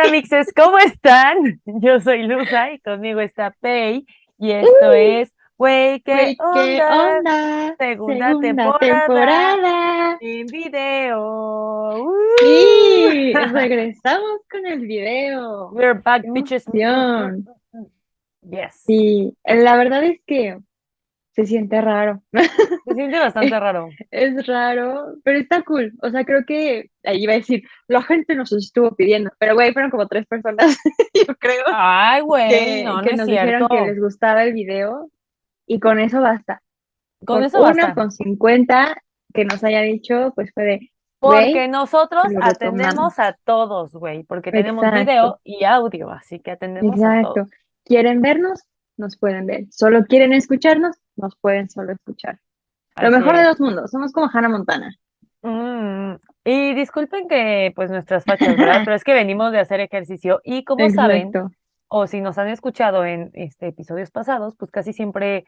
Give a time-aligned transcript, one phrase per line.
[0.00, 0.52] ¿Qué onda, mixes?
[0.54, 1.60] ¿Cómo están?
[1.66, 4.06] Yo soy Luza y conmigo está Pei
[4.38, 7.74] y esto es Wey, ¿qué, onda?
[7.78, 10.18] Segunda, Segunda temporada, temporada.
[10.22, 12.02] en video.
[12.02, 15.70] Uh, Sí, regresamos con el video.
[15.72, 16.64] We're back, ¡Qué bitches.
[18.42, 18.82] Yes.
[18.86, 20.58] Sí, la verdad es que
[21.32, 22.22] se siente raro.
[22.86, 23.88] Se siente bastante raro.
[24.10, 25.92] Es raro, pero está cool.
[26.02, 29.72] O sea, creo que ahí iba a decir, la gente nos estuvo pidiendo, pero güey,
[29.72, 30.76] fueron como tres personas,
[31.14, 33.68] yo creo, Ay, güey, que, no, no que es nos dijeron cierto.
[33.68, 35.10] que les gustaba el video
[35.66, 36.62] y con eso basta.
[37.24, 37.94] Con eso uno basta.
[37.94, 38.96] con 50
[39.32, 44.84] que nos haya dicho, pues fue de, Porque nosotros atendemos a todos, güey, porque tenemos
[44.84, 45.04] Exacto.
[45.04, 47.36] video y audio, así que atendemos a todos.
[47.36, 47.56] Exacto.
[47.84, 48.64] ¿Quieren vernos?
[48.96, 49.66] Nos pueden ver.
[49.70, 50.96] ¿Solo quieren escucharnos?
[51.20, 52.38] Nos pueden solo escuchar.
[53.00, 53.90] Lo Así mejor de dos mundos.
[53.90, 54.94] Somos como Hannah Montana.
[55.42, 58.82] Mm, y disculpen que, pues, nuestras fachas, ¿verdad?
[58.84, 61.32] Pero es que venimos de hacer ejercicio y como saben,
[61.88, 65.44] o si nos han escuchado en este episodios pasados, pues casi siempre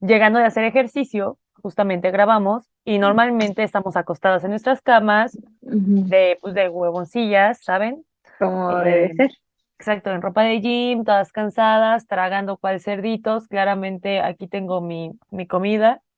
[0.00, 6.54] llegando de hacer ejercicio, justamente grabamos y normalmente estamos acostadas en nuestras camas de, pues,
[6.54, 8.04] de huevoncillas, ¿saben?
[8.38, 9.30] Como Eh, debe ser.
[9.78, 13.46] Exacto, en ropa de gym, todas cansadas, tragando cual cerditos.
[13.46, 16.00] Claramente aquí tengo mi, mi comida.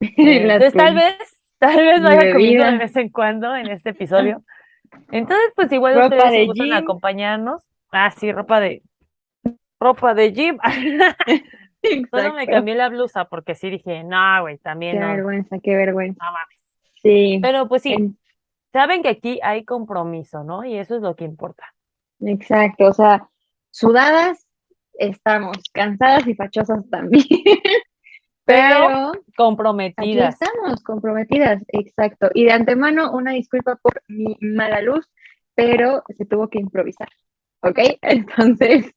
[0.00, 1.16] Eh, entonces tal vez,
[1.58, 4.42] tal vez vaya comiendo de vez en cuando en este episodio.
[5.10, 7.62] Entonces, pues igual Ropa ustedes si de gustan acompañarnos.
[7.92, 8.82] Ah, sí, ropa de
[9.80, 10.58] ropa de gym.
[12.10, 15.56] Solo me cambié la blusa porque sí dije, no, güey, también Qué no, no vergüenza,
[15.62, 16.22] qué vergüenza.
[16.24, 16.62] mames.
[17.02, 17.38] Sí.
[17.40, 18.18] Pero pues sí, en-
[18.72, 20.64] saben que aquí hay compromiso, ¿no?
[20.64, 21.64] Y eso es lo que importa.
[22.20, 22.86] Exacto.
[22.86, 23.28] O sea,
[23.70, 24.46] sudadas
[25.00, 27.24] estamos, cansadas y fachosas también.
[28.44, 30.34] Pero Pero aquí comprometidas.
[30.34, 32.30] estamos, comprometidas, exacto.
[32.34, 35.08] Y de antemano, una disculpa por mi mala luz,
[35.54, 37.08] pero se tuvo que improvisar,
[37.62, 37.78] ¿ok?
[38.02, 38.92] Entonces,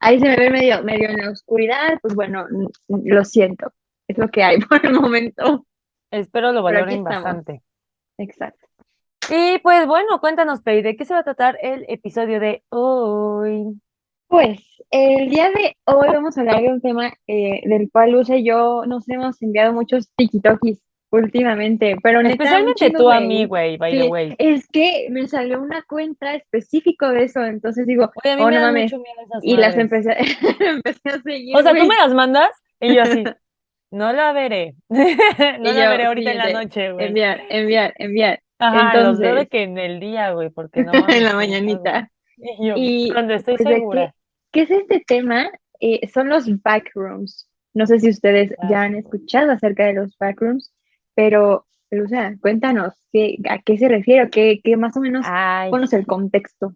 [0.00, 2.46] ahí se me ve medio, medio en la oscuridad, pues bueno,
[2.88, 3.74] lo siento,
[4.08, 5.66] es lo que hay por el momento.
[6.10, 7.62] Espero lo valoren bastante.
[8.16, 8.66] Exacto.
[9.30, 13.80] Y pues bueno, cuéntanos, Pei, ¿de qué se va a tratar el episodio de hoy?
[14.28, 18.38] Pues el día de hoy vamos a hablar de un tema eh, del cual Luce
[18.38, 20.80] y yo nos hemos enviado muchos tikitokis
[21.10, 24.34] últimamente, pero Especialmente tú a mí, güey, by the way.
[24.38, 28.46] es que me salió una cuenta específico de eso, entonces digo, Oye, a mí oh,
[28.48, 30.16] me no mames, mucho miedo esas y las empecé, a-
[30.70, 33.22] empecé a seguir, O sea, tú me las mandas y yo así,
[33.92, 34.74] no la veré.
[34.90, 37.06] No Y la yo, veré ahorita en la noche, güey.
[37.06, 40.92] enviar, enviar, enviar, Ajá, los veo de entonces, que en el día, güey, porque no
[41.08, 42.10] en la mañanita.
[42.36, 44.14] Y yo, Y cuando estoy pues segura.
[44.52, 45.50] ¿qué es este tema?
[45.80, 47.48] Eh, son los backrooms.
[47.74, 50.72] No sé si ustedes ya han escuchado acerca de los backrooms,
[51.14, 54.30] pero, Lucia, cuéntanos, ¿qué, a qué se refiere?
[54.30, 55.26] ¿Qué, qué más o menos,
[55.70, 56.72] ponos el contexto?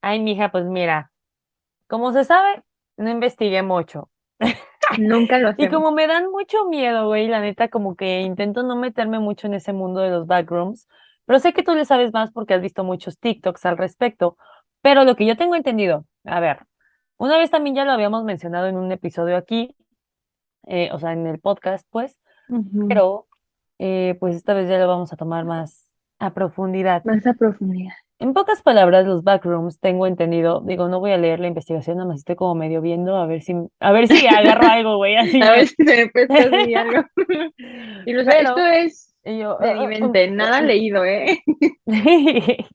[0.00, 1.12] ay, mija, pues mira,
[1.88, 2.62] como se sabe,
[2.96, 4.10] no investigué mucho.
[4.98, 5.74] Nunca lo Y hacemos.
[5.74, 9.54] como me dan mucho miedo, güey, la neta, como que intento no meterme mucho en
[9.54, 10.88] ese mundo de los backrooms,
[11.28, 14.38] pero sé que tú le sabes más porque has visto muchos TikToks al respecto.
[14.80, 16.60] Pero lo que yo tengo entendido, a ver,
[17.18, 19.76] una vez también ya lo habíamos mencionado en un episodio aquí,
[20.66, 22.18] eh, o sea, en el podcast, pues,
[22.88, 23.26] pero
[23.78, 27.04] eh, pues esta vez ya lo vamos a tomar más a profundidad.
[27.04, 27.92] Más a profundidad.
[28.20, 32.08] En pocas palabras, los backrooms, tengo entendido, digo, no voy a leer la investigación, nada
[32.08, 35.42] más estoy como medio viendo a ver si, a ver si agarro algo, güey, así
[35.42, 35.92] A ver si me
[36.74, 37.04] algo.
[38.06, 41.40] Y Lucia, Pero, esto es y yo, de mi mente, nada leído, ¿eh?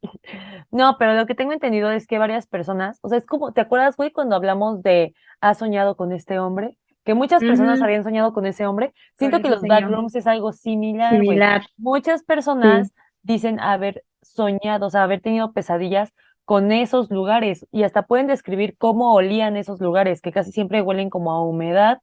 [0.71, 3.61] No, pero lo que tengo entendido es que varias personas, o sea, es como, ¿te
[3.61, 6.77] acuerdas, güey, cuando hablamos de ¿has soñado con este hombre?
[7.03, 8.93] Que muchas personas habían soñado con ese hombre.
[9.15, 9.81] Siento que los señor.
[9.81, 11.27] backrooms es algo similar, güey.
[11.27, 12.25] Similar, Muchas sí.
[12.25, 16.11] personas dicen haber soñado, o sea, haber tenido pesadillas
[16.45, 21.09] con esos lugares y hasta pueden describir cómo olían esos lugares, que casi siempre huelen
[21.09, 21.99] como a humedad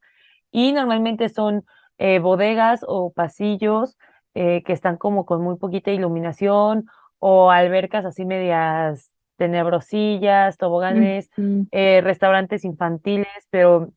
[0.52, 1.64] y normalmente son
[1.98, 3.96] eh, bodegas o pasillos
[4.34, 6.86] eh, que están como con muy poquita iluminación
[7.18, 11.30] o albercas así medias tenebrosillas, toboganes,
[11.70, 13.92] eh, restaurantes infantiles, pero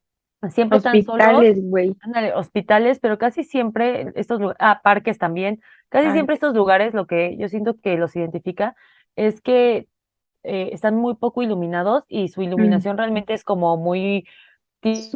[0.49, 1.27] siempre están solos.
[1.27, 1.95] Hospitales, güey.
[2.01, 7.07] Ándale, hospitales, pero casi siempre estos lugares, ah, parques también, casi siempre estos lugares, lo
[7.07, 8.75] que yo siento que los identifica
[9.15, 9.87] es que
[10.43, 14.25] eh, están muy poco iluminados y su Mm, iluminación realmente es como muy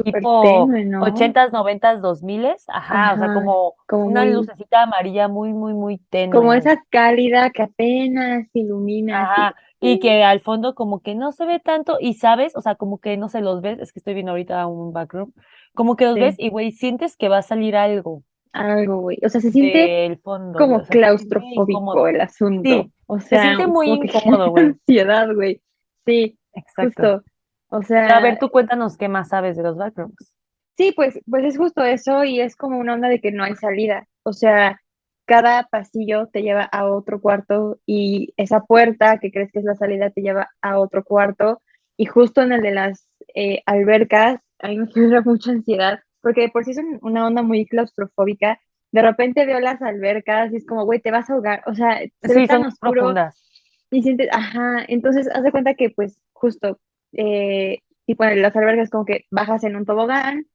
[0.02, 1.04] tipo tenue, ¿no?
[1.04, 5.98] 80s, 90s, 2000s, ajá, o sea, como como una muy, lucecita amarilla muy, muy, muy
[6.30, 6.58] como tenue, güey.
[6.58, 9.42] esa cálida que apenas ilumina así.
[9.42, 12.74] Ajá, y que al fondo como que no se ve tanto y sabes, o sea,
[12.76, 15.32] como que no se los ves, es que estoy viendo ahorita un backroom,
[15.74, 18.22] como que los ves y güey, sientes que va a salir algo
[18.52, 19.18] algo, güey.
[19.24, 22.68] O sea, se siente fondo, como o sea, claustrofóbico el asunto.
[22.68, 24.64] Sí, O se siente sea, muy como incómodo, güey.
[24.66, 25.60] ansiedad, güey.
[26.06, 26.82] Sí, Exacto.
[26.84, 27.24] justo.
[27.70, 30.34] O sea, Pero a ver, tú cuéntanos qué más sabes de los backrooms.
[30.76, 33.56] Sí, pues, pues es justo eso y es como una onda de que no hay
[33.56, 34.06] salida.
[34.22, 34.80] O sea,
[35.26, 39.74] cada pasillo te lleva a otro cuarto y esa puerta que crees que es la
[39.74, 41.60] salida te lleva a otro cuarto
[41.96, 46.42] y justo en el de las eh, albercas a mí me genera mucha ansiedad porque
[46.42, 48.60] de por sí es un- una onda muy claustrofóbica.
[48.92, 51.62] De repente veo las albercas y es como, güey, te vas a ahogar.
[51.66, 53.42] O sea, se Sí, tan oscuro profundas.
[53.90, 56.78] y sientes, ajá, entonces haz de cuenta que pues justo,
[57.12, 60.46] eh, tipo en las albercas como que bajas en un tobogán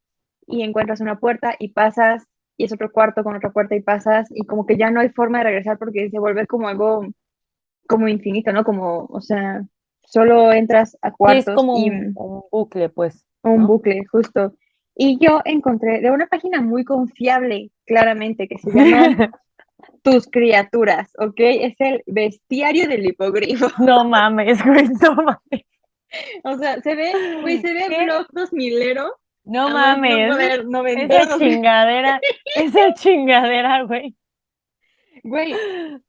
[0.48, 2.26] y encuentras una puerta y pasas
[2.58, 5.10] y es otro cuarto con otra puerta y pasas y como que ya no hay
[5.10, 7.08] forma de regresar porque se vuelve como algo
[7.88, 8.64] como infinito, ¿no?
[8.64, 9.64] Como, o sea,
[10.06, 14.54] solo entras a Sí, es cuartos como y un, un bucle, pues, un bucle, justo.
[14.96, 19.32] Y yo encontré de una página muy confiable, claramente, que se llama
[20.02, 21.36] Tus Criaturas, ¿ok?
[21.38, 23.68] Es el bestiario del hipogrifo.
[23.80, 25.66] No mames, güey, no mames.
[26.44, 27.12] O sea, se ve,
[27.42, 28.04] güey, se ve ¿Qué?
[28.06, 29.12] blog 2000ero,
[29.46, 30.64] No a más no mames.
[30.72, 32.20] poder, Esa chingadera,
[32.56, 34.16] esa chingadera, güey.
[35.24, 35.56] Güey,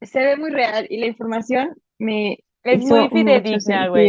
[0.02, 4.08] se ve muy real y la información me Es hizo muy fidedigna, güey.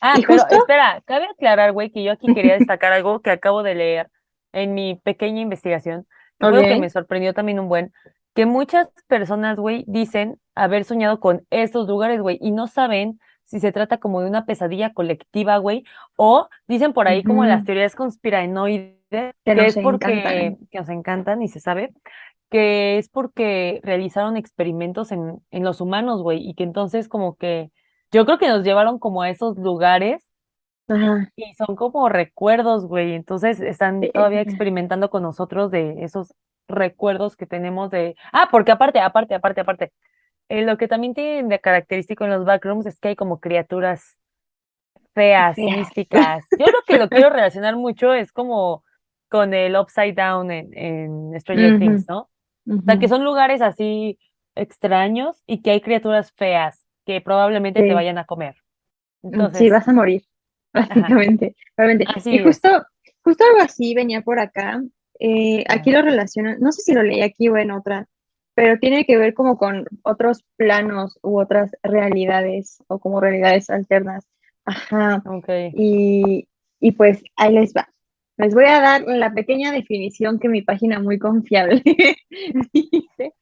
[0.00, 3.30] Ah, Y pero justo- espera, cabe aclarar, güey, que yo aquí quería destacar algo que
[3.30, 4.08] acabo de leer
[4.52, 6.06] en mi pequeña investigación,
[6.38, 7.92] lo que me sorprendió también un buen,
[8.34, 13.20] que muchas personas, güey, dicen haber soñado con estos lugares, güey, y no saben
[13.52, 15.84] si se trata como de una pesadilla colectiva, güey,
[16.16, 20.66] o dicen por ahí como las teorías conspiranoides, Que es porque, encantan.
[20.70, 21.92] que nos encantan y se sabe,
[22.50, 27.70] que es porque realizaron experimentos en, en los humanos, güey, y que entonces como que
[28.10, 30.26] yo creo que nos llevaron como a esos lugares
[30.88, 31.30] Ajá.
[31.36, 33.12] y son como recuerdos, güey.
[33.14, 36.34] Entonces están todavía experimentando con nosotros de esos
[36.68, 38.16] recuerdos que tenemos de.
[38.32, 39.92] Ah, porque aparte, aparte, aparte, aparte.
[40.48, 44.18] Eh, lo que también tiene de característico en los backrooms es que hay como criaturas
[45.14, 45.70] feas, Feas.
[45.70, 46.46] místicas.
[46.58, 48.84] Yo lo que lo quiero relacionar mucho es como
[49.28, 51.78] con el Upside Down en, en Stranger.
[51.78, 52.20] Things, ¿no?
[52.68, 54.18] O sea, que son lugares así
[54.54, 57.94] extraños y que hay criaturas feas que probablemente te Sí.
[57.94, 58.54] vayan a comer.
[59.22, 60.22] Sí, Entonces, vas a morir,
[60.74, 61.56] básicamente.
[61.76, 62.06] Realmente.
[62.14, 62.42] Así Y es.
[62.44, 62.68] justo,
[63.24, 64.82] justo algo así venía por acá.
[65.20, 68.08] eh, aquí lo relacionan, no sé si lo leí aquí o en otra,
[68.54, 74.26] pero tiene que ver como con otros planos u otras realidades o como realidades alternas.
[74.64, 75.22] Ajá.
[75.26, 75.48] ok.
[75.74, 76.48] Y,
[76.80, 77.88] y pues ahí les va.
[78.36, 81.82] Les voy a dar la pequeña definición que mi página muy confiable
[82.72, 83.34] dice.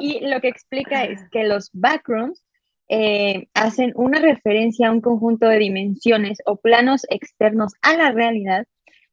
[0.00, 2.44] Y lo que explica es que los backrooms
[2.88, 8.66] eh, hacen una referencia a un conjunto de dimensiones o planos externos a la realidad,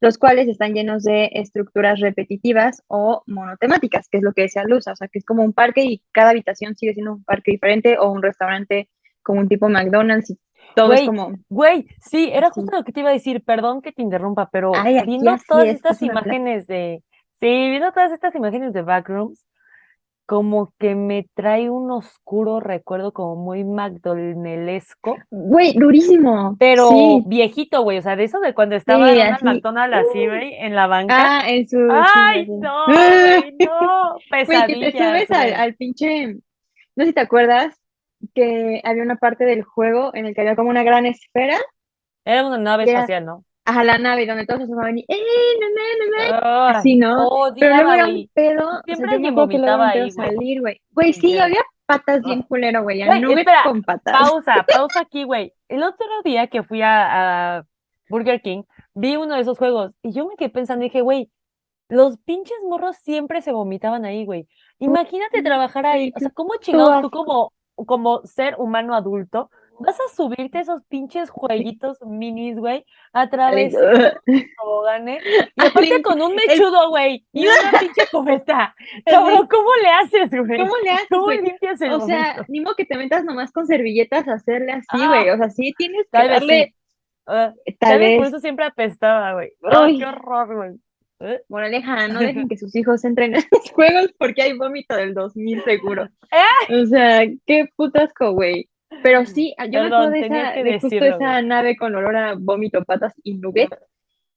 [0.03, 4.85] los cuales están llenos de estructuras repetitivas o monotemáticas, que es lo que decía Luz,
[4.89, 7.97] o sea, que es como un parque y cada habitación sigue siendo un parque diferente
[7.97, 8.89] o un restaurante
[9.21, 10.37] como un tipo McDonald's y
[10.75, 13.93] todo es como, Güey, sí, era justo lo que te iba a decir, perdón que
[13.93, 16.11] te interrumpa, pero Ay, viendo todas es, estas plata.
[16.11, 17.01] imágenes de,
[17.39, 19.45] sí, viendo todas estas imágenes de backrooms,
[20.25, 26.55] como que me trae un oscuro recuerdo como muy McDonaldesco, güey, durísimo.
[26.59, 27.23] pero Sí.
[27.25, 29.45] viejito, güey, o sea, de eso de cuando estaba Sí, Ronald así.
[29.45, 31.39] McDonald así, güey, en la banca.
[31.39, 34.15] Ah, en su Ay, no, güey, no,
[34.67, 36.35] que te subes al, al pinche,
[36.95, 37.77] no sé si te acuerdas
[38.33, 41.57] que había una parte del juego en el que había como una gran esfera,
[42.23, 43.43] Era una nave espacial, ¿no?
[43.65, 45.23] A la nave donde todos se asomaban y, ¡eh,
[45.61, 46.67] no, no, no, no!
[46.67, 47.53] Ay, Así, ¿no?
[47.59, 48.29] Pero luego era un güey.
[48.33, 50.11] pedo, o sea, Siempre yo me vomitaba ahí, a güey.
[50.11, 50.81] salir, güey.
[50.91, 52.45] Güey, sí, había patas bien Ah.
[52.47, 54.19] culero, güey, Güey, no espera, con patas.
[54.29, 55.53] Pausa, pausa aquí, güey.
[55.69, 57.63] El otro día que fui a, a
[58.09, 61.29] Burger King, vi uno de esos juegos y yo me quedé pensando, dije, güey,
[61.89, 64.47] los pinches morros siempre se vomitaban ahí, güí
[64.79, 66.11] Imagínate trabajar ahí.
[66.15, 69.49] O sea, ¿cómo chingados tú como, como ser humano adulto
[69.79, 74.13] vas a subirte a esos pinches jueguitos minis, güey, a través de
[74.57, 75.23] toboganes?
[75.25, 78.75] Y aparte con un mechudo, güey, y una pinche cubeta.
[79.05, 80.59] Cabrón, ¿cómo le haces, güey?
[80.59, 83.65] ¿Cómo le haces, ¿Cómo limpias el O sea, ni modo que te metas nomás con
[83.67, 85.07] servilletas a hacerle así, Ah.
[85.07, 85.29] güey.
[85.29, 86.75] O sea, sí tienes que darle, sí.
[87.25, 89.51] Ah, tal Tal vez por eso siempre apestaba, güey.
[89.63, 89.97] Ay.
[89.97, 90.71] qué horror, güey.
[91.21, 95.13] Eh, moraleja, no dejen que sus hijos entren en los juegos porque hay vómito del
[95.13, 96.09] 2000 seguro.
[96.31, 96.81] ¡Eh!
[96.81, 98.67] O sea, qué putasco, güey.
[99.01, 102.15] Pero sí, yo me acuerdo Perdón, de, esa, que de justo esa nave con olor
[102.15, 103.69] a vómito, patas y nubes,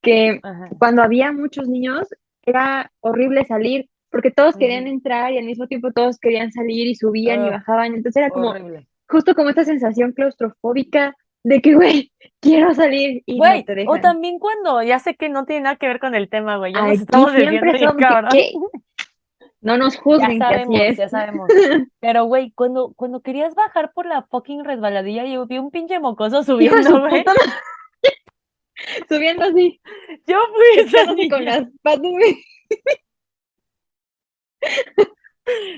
[0.02, 0.68] que Ajá.
[0.78, 2.08] cuando había muchos niños
[2.42, 6.94] era horrible salir porque todos querían entrar y al mismo tiempo todos querían salir y
[6.94, 7.94] subían y Ah, bajaban.
[7.94, 8.86] Entonces era como Horrible.
[9.08, 14.00] justo como esta sensación claustrofóbica de que, güey, quiero salir y no Güey, te o
[14.00, 16.82] también cuando, ya sé que no tiene nada que ver con el tema, güey, ya
[16.86, 17.96] nos estamos siempre son
[19.66, 20.96] No nos Ya juzguen que así sabemos, es.
[20.96, 21.48] ya sabemos.
[22.00, 26.42] Pero, güey, cuando, cuando querías bajar por la fucking resbaladilla, yo vi un pinche mocoso
[26.44, 27.24] subiendo, güey.
[29.08, 29.80] Subiendo así,
[30.26, 31.58] Yo fui esa echándose con niña.
[31.60, 32.44] las patas, güey.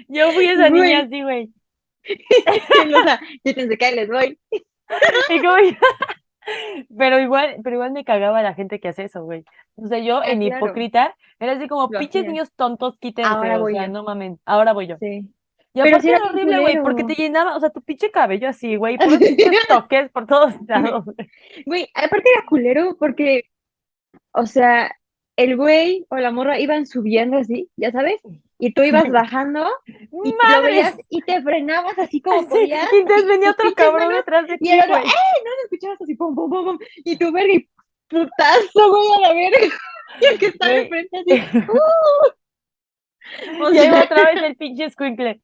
[0.08, 0.82] Yo fui esa Güey.
[0.82, 1.50] niña así, güey.
[2.94, 4.38] O sea, quítense que ahí les voy.
[5.30, 5.56] Y como-
[6.96, 9.44] Pero igual, pero igual me cagaba la gente que hace eso, güey.
[9.76, 10.56] O sea, yo Ah, en claro.
[10.66, 13.92] hipócrita era así como, pinches niños tontos, quítense, Ahora o voy sea, yo.
[13.92, 14.96] no mamen, ahora voy yo.
[14.98, 15.28] Sí.
[15.74, 18.76] Y Pero aparte era horrible, güey, porque te llenaba, o sea, tu pinche cabello así,
[18.76, 21.04] güey, pinches toques por todos lados.
[21.66, 23.42] Güey, aparte era culero porque,
[24.32, 24.90] o sea,
[25.36, 28.20] el güey o la morra iban subiendo así, ya sabes,
[28.58, 32.92] y tú ibas bajando y lo veías y te frenabas así como Sí, podías.
[32.92, 35.02] y entonces venía otro cabrón detrás de Y ti, otro, güey.
[35.04, 35.42] ¡eh!
[35.44, 36.78] No lo escuchabas así, pum, pum, pum, pum.
[37.04, 37.68] Y tu verga, y
[38.08, 39.58] putazo, güey, a la verga.
[40.20, 43.62] Y el que estaba enfrente así, ¡uh!
[43.62, 45.36] O Y sea, otra vez el pinche sea,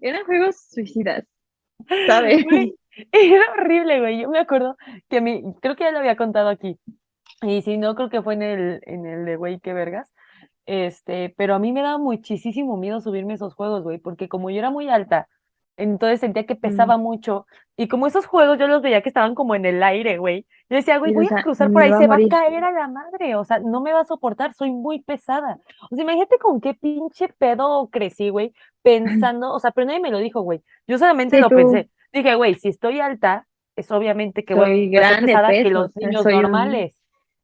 [0.00, 1.24] eran juegos suicidas,
[2.06, 2.44] ¿sabes?
[3.12, 4.22] Era horrible, güey.
[4.22, 4.76] Yo me acuerdo
[5.08, 6.78] que a mí, creo que ya lo había contado aquí.
[7.42, 10.12] Y si no, creo que fue en el, en el de güey, qué vergas.
[10.64, 14.58] Este, pero a mí me daba muchísimo miedo subirme esos juegos, güey, porque como yo
[14.58, 15.28] era muy alta,
[15.76, 17.46] entonces sentía que pesaba mucho.
[17.76, 20.46] Y como esos juegos yo los veía que estaban como en el aire, güey.
[20.70, 22.72] Yo decía, güey, o voy a cruzar por ahí, va se va a caer a
[22.72, 23.36] la madre.
[23.36, 25.58] O sea, no me va a soportar, soy muy pesada.
[25.90, 28.52] O sea, imagínate con qué pinche pedo crecí, güey,
[28.82, 30.62] pensando, o sea, pero nadie me lo dijo, güey.
[30.86, 31.56] Yo solamente Sí, lo tú.
[31.56, 31.90] pensé.
[32.12, 36.24] Dije, güey, si estoy alta, es obviamente que voy a grande pesada que los niños
[36.24, 36.32] un-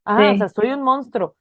[0.04, 0.28] normales.
[0.28, 0.38] Ajá, o Sí.
[0.38, 1.36] sea, soy un monstruo.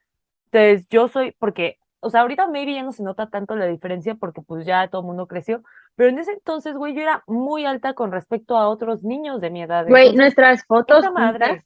[0.51, 4.15] Entonces, yo soy, porque, o sea, ahorita maybe ya no se nota tanto la diferencia
[4.15, 5.63] porque pues ya todo el mundo creció,
[5.95, 9.49] pero en ese entonces, güey, yo era muy alta con respecto a otros niños de
[9.49, 9.85] mi edad.
[9.87, 11.63] Güey, Entonces, nuestras fotos madre.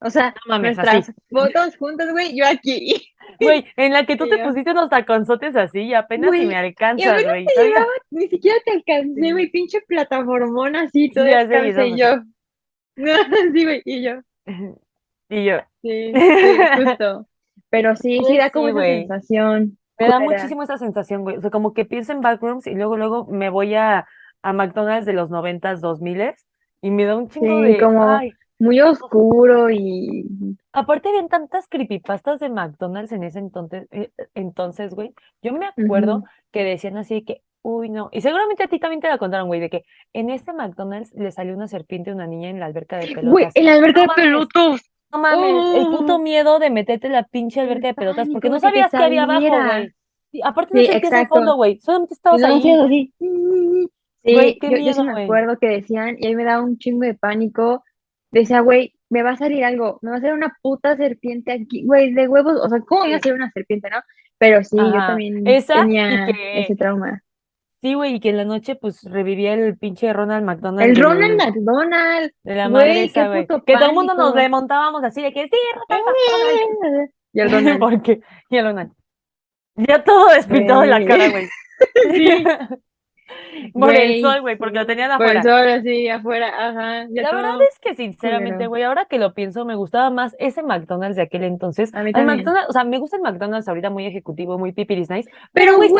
[0.00, 3.08] o sea, No mames, nuestras fotos juntas, güey, yo aquí.
[3.40, 4.44] güey, en la que tú Y te yo.
[4.44, 7.46] pusiste unos taconzotes así y apenas si me alcanzas, güey.
[8.10, 12.22] ni siquiera te alcancé, güey, pinche plataformona así, sé, descalza y no, yo.
[13.54, 14.12] sí, güey, y yo.
[15.28, 16.14] Y yo, Sí, sí,
[16.84, 17.26] justo.
[17.70, 18.98] Pero sí, sí Pues da como sí, esa güey.
[19.00, 19.78] sensación.
[19.98, 20.36] Me da culera.
[20.40, 21.36] muchísimo esa sensación, güey.
[21.36, 24.06] O sea, como que pienso en backrooms y luego, luego me voy a,
[24.42, 26.46] a McDonald's de los noventas, dos miles
[26.80, 28.30] y me da un chingo Sí, de, como- ay,
[28.60, 30.24] Muy oscuro y
[30.72, 35.12] aparte habían tantas creepypastas de McDonald's en ese entonces, eh, entonces, güey.
[35.42, 38.08] Yo me acuerdo que decían así de que, uy, no.
[38.12, 41.32] Y seguramente a ti también te la contaron, güey, de que en este McDonald's le
[41.32, 43.56] salió una serpiente a una niña en la alberca de Güey, pelotas.
[43.56, 44.32] en la alberca No de mames.
[45.12, 46.18] No mames, el puto Oh.
[46.18, 49.40] miedo de meterte la pinche alberca de pelotas porque no que sabías qué había abajo,
[49.48, 49.94] güey.
[50.44, 51.34] Aparte no Sí, sentías el exacto.
[51.36, 51.78] fondo, güey.
[51.80, 52.60] Solamente estabas ahí.
[53.18, 56.44] Sí, Güey, qué yo, yo sí miedo, me acuerdo que decían, y a mí me
[56.44, 57.82] daba un chingo de pánico.
[58.30, 61.84] Decía, güey, me va a salir algo, me va a salir una puta serpiente aquí,
[61.86, 62.60] güey, de huevos.
[62.62, 63.98] O sea, ¿cómo iba a ser una serpiente, no?
[64.36, 67.22] Pero sí, yo también Esa tenía que- ese trauma.
[67.80, 71.36] Sí, güey, y que en la noche pues revivía el pinche Ronald McDonald El Ronald
[71.36, 72.32] McDonald.
[72.42, 73.46] de la madre esa, güey.
[73.46, 75.58] Que todo el mundo nos remontábamos así de que sí,
[75.88, 77.10] Ronald McDonald.
[77.32, 77.78] Y el Ronald.
[77.80, 78.92] Porque, y el Ronald.
[79.76, 81.46] Ya todo despintado en la cara, güey.
[82.12, 82.44] Sí.
[83.72, 85.40] Por el sol, güey, porque lo tenían Por afuera.
[85.40, 87.06] el sol así afuera, ajá.
[87.10, 87.36] La todo.
[87.36, 91.22] verdad es que sinceramente, güey, ahora que lo pienso, me gustaba más ese McDonald's de
[91.22, 91.94] aquel entonces.
[91.94, 92.38] A mí también.
[92.38, 95.30] McDonald's, o sea, me gusta el McDonald's ahorita muy ejecutivo, muy pipiris nice.
[95.52, 95.90] Pero, güey,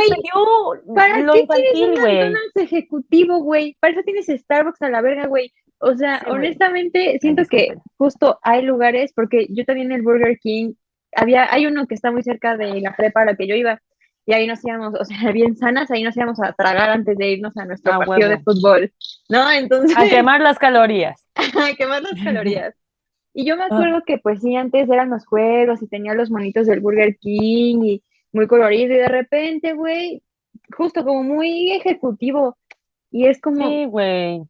[0.95, 2.17] ¿Para lo qué infantil, un güey.
[2.17, 3.77] McDonald's ejecutivo, güey?
[3.81, 5.53] Para eso tienes Starbucks a la verga, güey.
[5.81, 10.73] O sea, Sí, honestamente, siento que justo hay lugares, porque yo también el Burger King,
[11.15, 13.81] había, hay uno que está muy cerca de la prepa a la que yo iba,
[14.29, 17.31] y ahí nos íbamos, o sea, bien sanas, ahí nos íbamos a tragar antes de
[17.31, 18.93] irnos a nuestro A partido de fútbol,
[19.31, 19.51] ¿no?
[19.51, 21.27] Entonces, A quemar las calorías.
[21.37, 22.75] a quemar las calorías.
[23.33, 23.69] Y yo me Ah.
[23.71, 27.83] acuerdo que pues sí, antes eran los juegos y tenía los monitos del Burger King
[27.85, 30.23] y muy colorido y de repente, güey,
[30.77, 32.59] justo como muy ejecutivo.
[33.11, 34.43] Y es como, Sí, güey.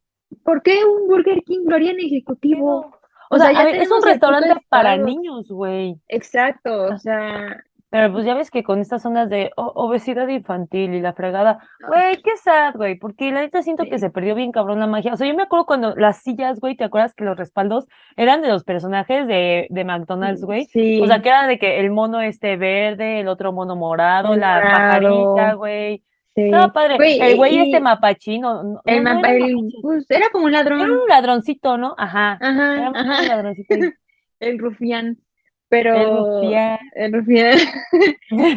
[0.43, 2.91] ¿por qué un Burger King lo harían ejecutivo?
[3.31, 5.95] O, O sea, sea, ya a ver, es un restaurante para niños, güey.
[6.09, 11.01] Exacto, o sea, Pero pues ya ves que con estas ondas de obesidad infantil y
[11.01, 14.79] la fregada, güey, qué sad, güey, porque la neta siento que se perdió bien cabrón
[14.79, 15.15] la magia.
[15.15, 18.43] O sea, yo me acuerdo cuando las sillas, güey, ¿te acuerdas que los respaldos eran
[18.43, 20.67] de los personajes de, de McDonald's, güey?
[20.67, 24.35] sí, O sea, que era de que el mono este verde, el otro mono morado,
[24.37, 26.03] la pajarita, güey.
[26.35, 26.43] sí.
[26.43, 26.97] Estaba padre.
[26.97, 30.29] Güey, El güey y- este mapachino, no, El no, no mapa, era el- pues, era
[30.31, 30.91] como un era ladrón.
[30.91, 31.95] un ladroncito, ¿no?
[31.97, 32.39] Ajá.
[32.41, 33.75] Ajá, Era un ajá, ladroncito.
[33.75, 33.81] ahí.
[34.41, 35.17] el rufián.
[35.69, 36.41] Pero
[36.95, 37.59] El rufián.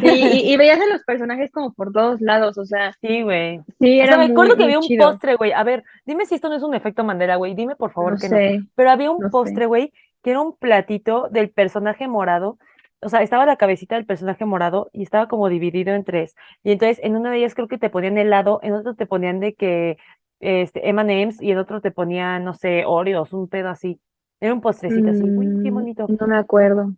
[0.02, 3.58] y, y veías a los personajes como por todos lados, o sea, Sí, güey.
[3.78, 4.96] sí, O era sea, me acuerdo muy, que había un chido.
[4.96, 5.52] postre, güey.
[5.52, 7.54] A ver, dime si esto no es un efecto Mandela, güey.
[7.54, 8.36] Dime por favor No que no.
[8.38, 8.60] sé.
[8.76, 9.92] Pero había un no postre, güey,
[10.22, 12.58] que era un platito del personaje morado
[13.04, 16.36] o sea, estaba la cabecita del personaje morado y estaba como dividido en tres.
[16.62, 19.40] Y entonces en una de ellas creo que te ponían helado, en otro te ponían
[19.40, 19.96] de que
[20.38, 24.00] este M&M's y en otro te ponían, no sé, Oreos, un pedo así.
[24.40, 26.14] Era un postrecito así, uy, qué Mm, bonito.
[26.20, 26.94] no me acuerdo.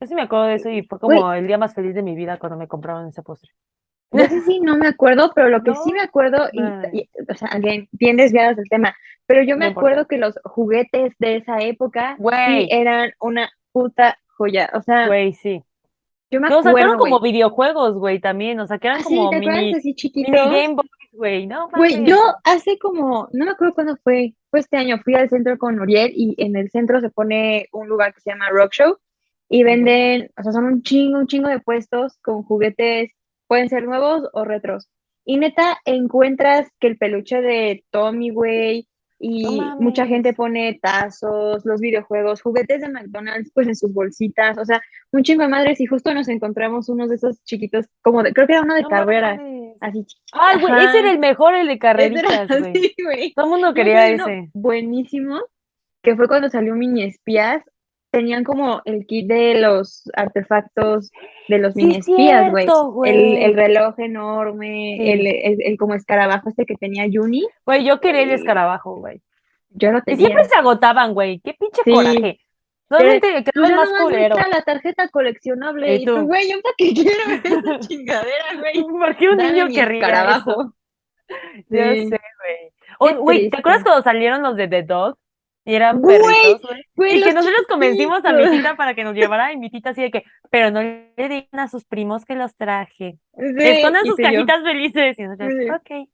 [0.00, 2.14] Yo sí me acuerdo de eso y fue como el día más feliz de mi
[2.14, 3.50] vida cuando me compraron ese postre.
[4.12, 7.34] De ese sí no me acuerdo, pero lo que sí No, me acuerdo, y, o
[7.34, 8.94] sea, again, bien desviados del tema,
[9.26, 9.88] pero yo No me importa.
[9.88, 14.70] acuerdo que los juguetes de esa época sí eran una puta joya.
[14.74, 15.62] O sea, güey, sí.
[16.30, 17.10] yo me No, sacaron acuerdo, güey.
[17.12, 18.60] como videojuegos, güey, también.
[18.60, 20.32] O sea, que eran Ah, sí, como ¿te acuerdas mini, así mini chiquitos?
[20.50, 21.46] Game Boys, güey.
[21.46, 25.28] No Güey, yo hace como, no me acuerdo cuándo fue, fue este año, fui al
[25.30, 28.72] centro con Uriel y en el centro se pone un lugar que se llama Rock
[28.72, 28.98] Show
[29.48, 33.10] y venden, o sea, son un chingo, un chingo de puestos con juguetes,
[33.46, 34.88] pueden ser nuevos o retros.
[35.24, 38.88] Y neta, encuentras que el peluche de Tommy, güey,
[39.18, 44.58] No y mucha gente pone tazos, los videojuegos, juguetes de McDonald's, pues en sus bolsitas,
[44.58, 44.80] o sea,
[45.12, 48.46] un chingo de madres y justo nos encontramos unos de esos chiquitos, como de, creo
[48.46, 49.76] que era uno de No carrera, mames.
[49.80, 52.48] así Ay, güey, ese era el mejor, el de carreritas,
[53.02, 53.32] güey.
[53.34, 54.50] Todo el mundo No, quería uno ese.
[54.54, 55.40] buenísimo,
[56.02, 57.62] que fue cuando salió Mini Espías.
[58.10, 61.10] Tenían como el kit de los artefactos
[61.48, 62.66] de los Sí, mini es espías, güey.
[63.04, 65.28] El, el reloj enorme, el, Sí.
[65.44, 67.46] el, el como escarabajo este que tenía Juni.
[67.66, 69.20] Güey, yo quería el escarabajo, güey.
[69.70, 70.44] yo lo Y siempre tenía.
[70.44, 71.40] se agotaban, güey.
[71.40, 71.90] Qué pinche Sí.
[71.92, 72.40] coraje.
[72.88, 74.36] Pues el ya más culero.
[74.36, 75.96] la tarjeta coleccionable.
[75.96, 77.10] Y tú, güey, yo para qué quiero
[77.74, 78.82] esa chingadera, güey.
[78.98, 80.06] ¿Por qué un Dame niño querría eso?
[80.06, 80.72] escarabajo.
[81.68, 82.08] Ya Sí.
[82.08, 82.20] sé,
[83.00, 83.14] güey.
[83.16, 85.18] Güey, ¿te acuerdas cuando salieron los de The Dog?
[85.66, 86.82] Y eran Güey, perritos, güey.
[86.94, 88.56] güey, Y que nosotros convencimos a mi chiquitos.
[88.58, 91.60] tita para que nos llevara, y mi tita así de que, pero no le digan
[91.60, 93.18] a sus primos que los traje.
[93.36, 94.28] Sí, Escondan sus tú yo.
[94.28, 95.18] cajitas felices.
[95.18, 95.70] Y nosotros, Sí.
[95.70, 96.08] ok.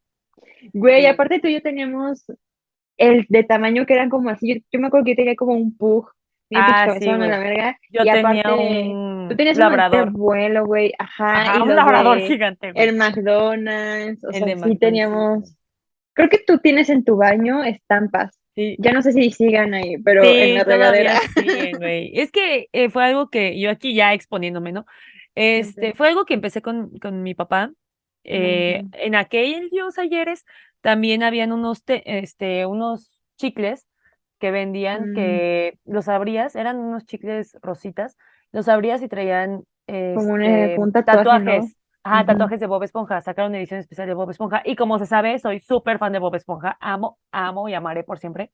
[0.73, 1.07] Güey, Sí.
[1.07, 2.25] aparte tú y yo teníamos
[2.97, 4.55] el de tamaño que eran como así.
[4.55, 6.09] Yo, yo me acuerdo que yo tenía como un pug,
[6.55, 7.79] Ah, sí, la verga.
[7.91, 10.11] Yo Y tenía aparte, tú un tenías de labrador.
[10.11, 12.89] vuelo, güey, ajá, Ajá, y un labrador de gigante, güey.
[12.89, 15.57] el McDonald's, o El sea, de sí McDonald's, sí, teníamos.
[16.15, 18.39] Creo que tú tienes en tu baño estampas.
[18.55, 18.77] Sí.
[18.79, 21.19] Ya no sé si sigan ahí, pero en la regadera.
[21.21, 22.13] siguen, güey.
[22.15, 24.85] Es que eh, fue algo que yo aquí ya exponiéndome, ¿no?
[25.35, 27.73] Este, fue algo que empecé con, con mi papá.
[28.25, 28.91] Eh, Ujú.
[28.93, 30.45] en aquellos ayeres
[30.81, 33.87] también habían unos, te- este, unos chicles
[34.39, 38.17] que vendían Mm, que los abrías, eran unos chicles rositas,
[38.53, 41.77] los abrías y traían como un, eh, este, tatuajes.
[42.05, 42.27] Ujú.
[42.27, 43.21] tatuajes de Bob Esponja.
[43.21, 44.63] Sacaron edición especial de Bob Esponja.
[44.65, 46.77] Y como se sabe, soy súper fan de Bob Esponja.
[46.81, 48.51] Amo, amo y amaré por siempre.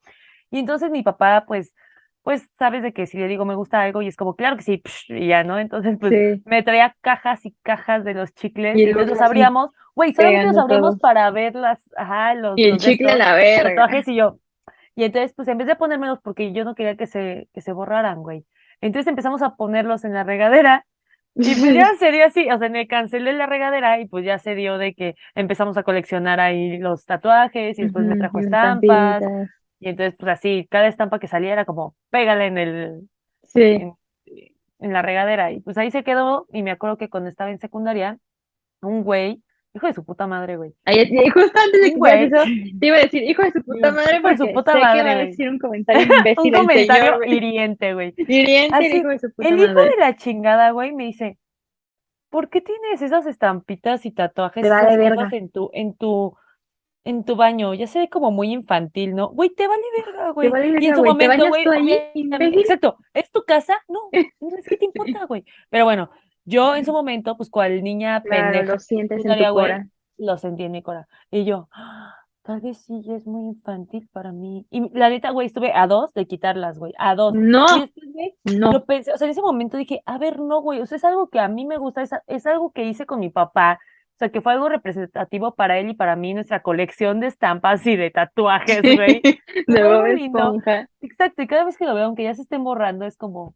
[0.51, 1.75] Y entonces mi papá, pues,
[2.23, 4.63] pues, sabes de que si le digo me gusta algo y es como, claro que
[4.63, 5.59] sí, psh, y ya, ¿no?
[5.59, 9.23] Entonces, pues, Sí, me traía cajas y cajas de los chicles y y los así
[9.25, 9.71] abríamos.
[9.95, 11.01] Güey, solamente los abríamos todos.
[11.01, 13.69] para ver las, ajá, los, Y el los chicle estos la verga.
[13.71, 14.39] tatuajes y yo.
[14.95, 17.73] Y entonces, pues, en vez de ponérmelos porque yo no quería que se, que se
[17.73, 18.45] borraran, güey.
[18.81, 20.87] Entonces empezamos a ponerlos en la regadera
[21.39, 24.39] y pues ya se dio así, o sea, me cancelé la regadera y pues ya
[24.39, 29.23] se dio de que empezamos a coleccionar ahí los tatuajes y después me trajo estampas
[29.23, 29.51] estampitas.
[29.81, 33.01] y entonces pues así, cada estampa que salía era como, pégale en el,
[33.45, 33.61] Sí.
[33.63, 33.95] en,
[34.81, 37.59] en la regadera y pues ahí se quedó y me acuerdo que cuando estaba en
[37.59, 38.19] secundaria,
[38.83, 39.43] un güey,
[39.79, 42.37] hijo de su puta madre, güey, Ahí, y justo antes de un que güey, eso,
[42.81, 44.85] te iba a decir, hijo de su puta hijo madre, de su puta sé que
[44.85, 47.35] madre, va a decir un comentario Un imbécil el comentario señor, güey.
[47.37, 48.15] hiriente, güey.
[48.17, 49.91] Hiriente el Así, hijo de su puta el hijo madre.
[49.91, 51.39] de la chingada, güey, me dice,
[52.31, 55.29] ¿por qué tienes esas estampitas y tatuajes, Te vale verga.
[55.33, 56.37] en tu, en tu,
[57.05, 57.75] en tu baño?
[57.75, 59.29] Ya se ve como muy infantil, ¿no?
[59.31, 60.49] Güey, te vale verga, Te güey.
[60.51, 61.17] vale Y en su güey.
[61.19, 63.75] ¿Te momento, güey, ahí, exacto, ¿es tu casa?
[63.89, 65.45] No, entonces, ¿qué te importa, güey?
[65.71, 66.11] Pero bueno,
[66.49, 69.87] yo en su momento, pues, cual niña Claro, pendeja lo sientes en tu cora.
[70.17, 71.07] lo sentí en mi cora.
[71.31, 72.15] Y yo, "Ah,
[72.49, 74.67] tal vez sí, es muy infantil para mí.
[74.71, 77.35] Y la neta, güey, estuve a dos de quitarlas, güey, a dos.
[77.35, 78.73] No, después, güey, no.
[78.73, 81.05] lo pensé, o sea, en ese momento dije, a ver, no, güey, o sea, es
[81.05, 83.79] algo que a mí me gusta, es, algo que hice con mi papá,
[84.15, 87.87] o sea, que fue algo representativo para él y para mí, nuestra colección de estampas
[87.87, 89.21] y de tatuajes, güey.
[89.67, 90.89] De.
[91.03, 93.55] Exacto, y cada vez que lo veo, aunque ya se estén borrando, es como,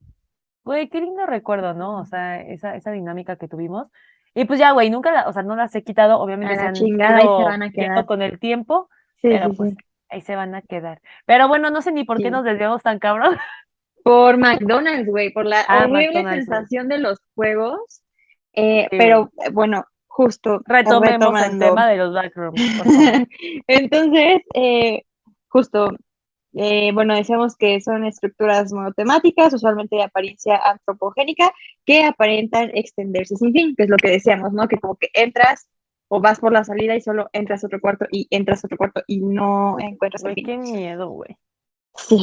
[0.64, 1.98] güey, qué lindo recuerdo, ¿no?
[2.00, 3.88] O sea, esa, esa dinámica que tuvimos.
[4.34, 6.72] Y pues ya, güey, nunca, la- o sea, no las he quitado, obviamente se han
[6.74, 8.06] chingada, ahí se van a quedar.
[8.06, 8.88] con el tiempo,
[9.20, 9.76] Sí, pero sí, pues sí.
[10.08, 11.00] ahí se van a quedar.
[11.26, 13.36] Pero bueno, no sé ni por qué nos desviamos tan cabrón.
[14.04, 18.02] Por McDonald's, güey, por la Ah, horrible McDonald's, sensación de los juegos.
[18.54, 22.60] Eh, pero eh, bueno, justo Retomemos el tema de los backrooms.
[23.66, 25.02] Entonces, eh,
[25.48, 25.90] justo,
[26.54, 31.52] eh, bueno, decíamos que son estructuras monotemáticas, usualmente de apariencia antropogénica,
[31.86, 34.68] que aparentan extenderse sin fin, que es lo que decíamos, ¿no?
[34.68, 35.68] Que como que entras
[36.08, 38.76] o vas por la salida y solo entras a otro cuarto y entras a otro
[38.76, 40.44] cuarto y no encuentras el Güey, fin.
[40.44, 41.36] qué miedo, güey.
[41.96, 42.18] Sí.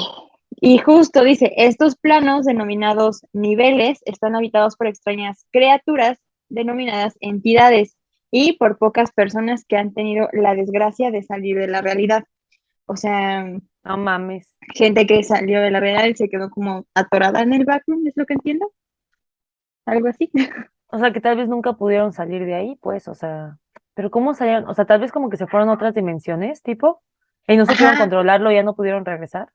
[0.62, 7.96] Y justo dice, estos planos denominados niveles están habitados por extrañas criaturas denominadas entidades
[8.32, 12.26] y por pocas personas que han tenido la desgracia de salir de la realidad.
[12.86, 13.46] O sea,
[13.84, 14.56] No mames.
[14.74, 18.14] gente que salió de la realidad y se quedó como atorada en el backroom, es
[18.16, 18.72] lo que entiendo.
[19.86, 20.32] Algo así.
[20.92, 23.60] O sea, que tal vez nunca pudieron salir de ahí, pues, o sea,
[23.94, 24.68] pero ¿cómo salieron?
[24.68, 27.04] O sea, tal vez como que se fueron a otras dimensiones, tipo,
[27.48, 29.50] y no supieron controlarlo, ya no pudieron regresar.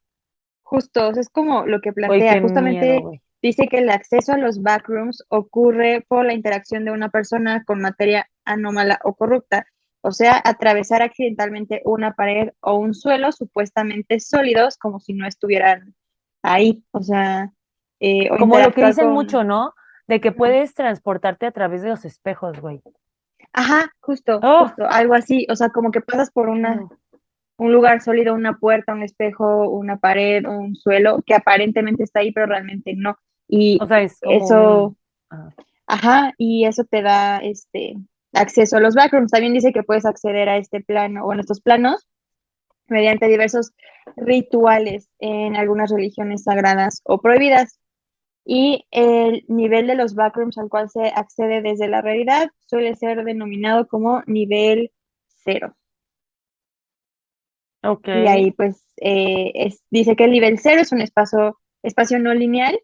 [0.62, 2.40] Justo, o sea, es como lo que plantea.
[2.40, 7.08] Justamente miedo, dice que el acceso a los backrooms ocurre por la interacción de una
[7.08, 9.66] persona con materia anómala o corrupta,
[10.04, 15.94] o sea, atravesar accidentalmente una pared o un suelo supuestamente sólidos como si no estuvieran
[16.42, 17.50] ahí, o sea,
[18.00, 19.14] eh, o Como lo que dicen con...
[19.14, 19.72] mucho, ¿no?
[20.06, 22.82] De que puedes transportarte a través de los espejos, güey.
[23.54, 24.66] Ajá, justo, ¡Oh!
[24.66, 26.90] justo, algo así, o sea, como que pasas por una, No.
[27.56, 32.30] un lugar sólido, una puerta, un espejo, una pared, un suelo, que aparentemente está ahí,
[32.30, 33.16] pero realmente no.
[33.48, 34.96] Y O sea, es como eso,
[35.30, 35.54] ajá.
[35.86, 37.96] ajá, y eso te da este
[38.34, 39.30] acceso a los backrooms.
[39.30, 42.06] También dice que puedes acceder a este plano o en estos planos
[42.86, 43.72] mediante diversos
[44.16, 47.78] rituales en algunas religiones sagradas o prohibidas.
[48.46, 53.24] Y el nivel de los backrooms al cual se accede desde la realidad suele ser
[53.24, 54.90] denominado como nivel
[55.44, 55.74] cero.
[57.82, 58.06] Ok.
[58.08, 62.34] Y ahí pues eh, es- dice que el nivel cero es un espacio, espacio no
[62.34, 62.78] lineal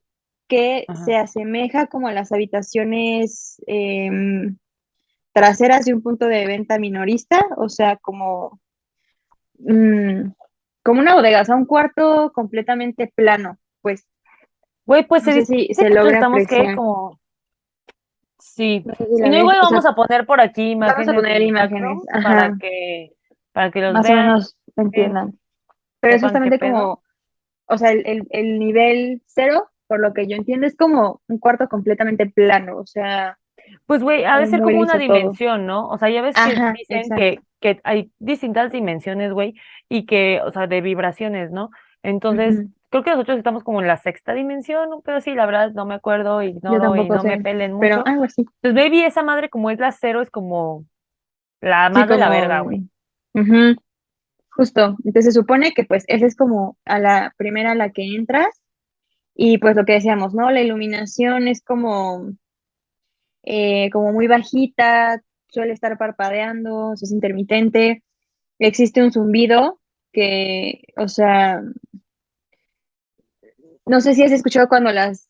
[0.48, 1.04] que Ajá.
[1.04, 4.56] se asemeja como a las habitaciones em,
[5.32, 8.60] traseras de un punto de venta minorista, o sea, como,
[9.58, 10.30] mm,
[10.82, 14.06] como una bodega, o sea, un cuarto completamente plano, pues.
[14.86, 17.20] Güey, pues no se sé dice si se que logra estamos que como...
[18.38, 18.82] Sí.
[18.84, 21.98] No sé si o sea, vamos a poner por aquí vamos a imágenes poner imágenes,
[22.10, 23.12] para que,
[23.52, 25.38] para que los más o vean, menos entiendan.
[26.00, 27.02] Pero es justamente como,
[27.66, 31.38] o sea, el, el, el nivel cero, por lo que yo entiendo, es como un
[31.38, 33.38] cuarto completamente plano, o sea,
[33.87, 35.02] Pues, güey, ha de ser como una todo.
[35.02, 35.88] dimensión, ¿no?
[35.88, 37.16] O sea, ya ves que Ajá, dicen exacto.
[37.16, 39.54] que, que hay distintas dimensiones, güey,
[39.88, 41.70] y que, o sea, de vibraciones, ¿no?
[42.02, 45.00] Entonces, creo que nosotros estamos como en la sexta dimensión, ¿no?
[45.00, 48.09] pero sí, la verdad, no me acuerdo, Yo ignoro y no me pelen pero mucho.
[48.09, 48.44] algo así.
[48.61, 50.85] Pues, baby, esa madre como es la cero, es como
[51.61, 52.83] la Sí, más la verga, güey.
[54.50, 54.96] justo.
[55.04, 58.48] Entonces se supone que pues esa es como a la primera a la que entras
[59.35, 60.50] y pues lo que decíamos, ¿no?
[60.50, 62.30] La iluminación es como,
[63.42, 68.03] eh, como muy bajita, suele estar parpadeando, es intermitente,
[68.59, 69.81] existe un zumbido
[70.12, 71.62] que, o sea,
[73.87, 75.29] no sé si has escuchado cuando las,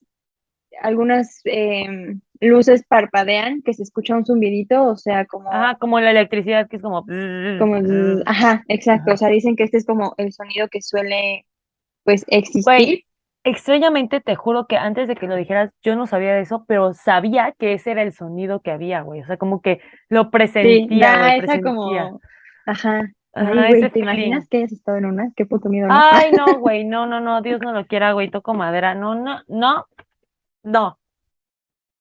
[0.83, 5.53] algunas em, luces parpadean, que se escucha un zumbidito, o sea, como...
[5.53, 7.05] Ajá, como la electricidad, que es como...
[7.05, 7.77] Como,
[8.27, 9.13] ajá, exacto.
[9.13, 11.47] O sea, dicen que este es como el sonido que suele,
[12.05, 13.05] pues, Güey, existir.
[13.45, 16.93] Extrañamente te juro que antes de que lo dijeras, yo no sabía de eso, pero
[16.95, 19.23] sabía que ese era el sonido que había, güey.
[19.23, 21.61] O sea, como que lo Sí, presentía, da güey, esa presentía.
[21.61, 22.21] como,
[22.67, 23.03] ajá.
[23.35, 24.01] Ay, Ajá, güey, ¿te feeling.
[24.01, 25.33] imaginas que hayas estado en una?
[25.37, 26.05] Qué puto miedo, ¿no?
[26.13, 28.95] Ay, no, güey, no, no, no, Dios no lo quiera, güey, toco madera.
[28.95, 29.87] No, no, no,
[30.65, 30.99] no.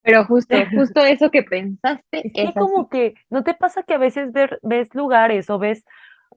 [0.01, 2.69] Pero justo, justo eso que pensaste Es que es así.
[2.73, 5.85] como que, ¿no te pasa que a veces ver, ves lugares o ves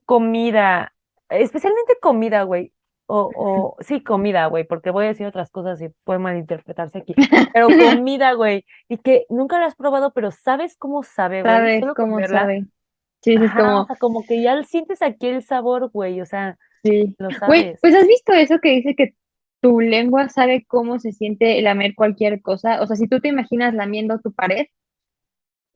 [0.06, 0.94] comida,
[1.30, 2.72] especialmente comida, güey?
[3.14, 7.14] O, o, sí, comida, güey, porque voy a decir otras cosas y puede malinterpretarse aquí.
[7.52, 11.82] Pero comida, güey, y que nunca la has probado, pero sabes cómo sabe, güey, Sabes
[11.94, 12.40] cómo verla.
[12.40, 12.66] sabe.
[13.22, 16.26] Sí, es Ajá, o como, sea, como que ya sientes aquí el sabor, güey, o
[16.26, 17.16] sea, sí.
[17.18, 17.78] lo Güey, sabes.
[17.80, 19.14] pues has visto eso que dice que
[19.60, 22.82] tu lengua sabe cómo se siente lamer cualquier cosa.
[22.82, 24.66] O sea, si tú te imaginas lamiendo tu pared,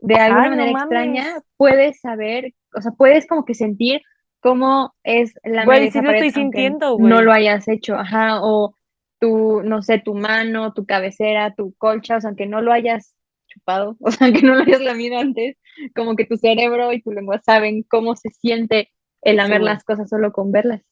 [0.00, 1.24] de alguna Ay, manera extraña,
[1.56, 4.02] puedes saber, o sea, puedes como que sentir
[4.40, 8.76] cómo es lamer Güey, esa lo estoy sintiendo, no lo hayas hecho, ajá, o
[9.18, 13.14] tu, no sé, tu mano, tu cabecera, tu colcha, o sea, aunque no lo hayas
[13.46, 15.56] chupado, o sea, aunque no lo hayas lamido antes,
[15.94, 18.90] como que tu cerebro y tu lengua saben cómo se siente
[19.22, 20.82] el lamer las cosas solo con verlas.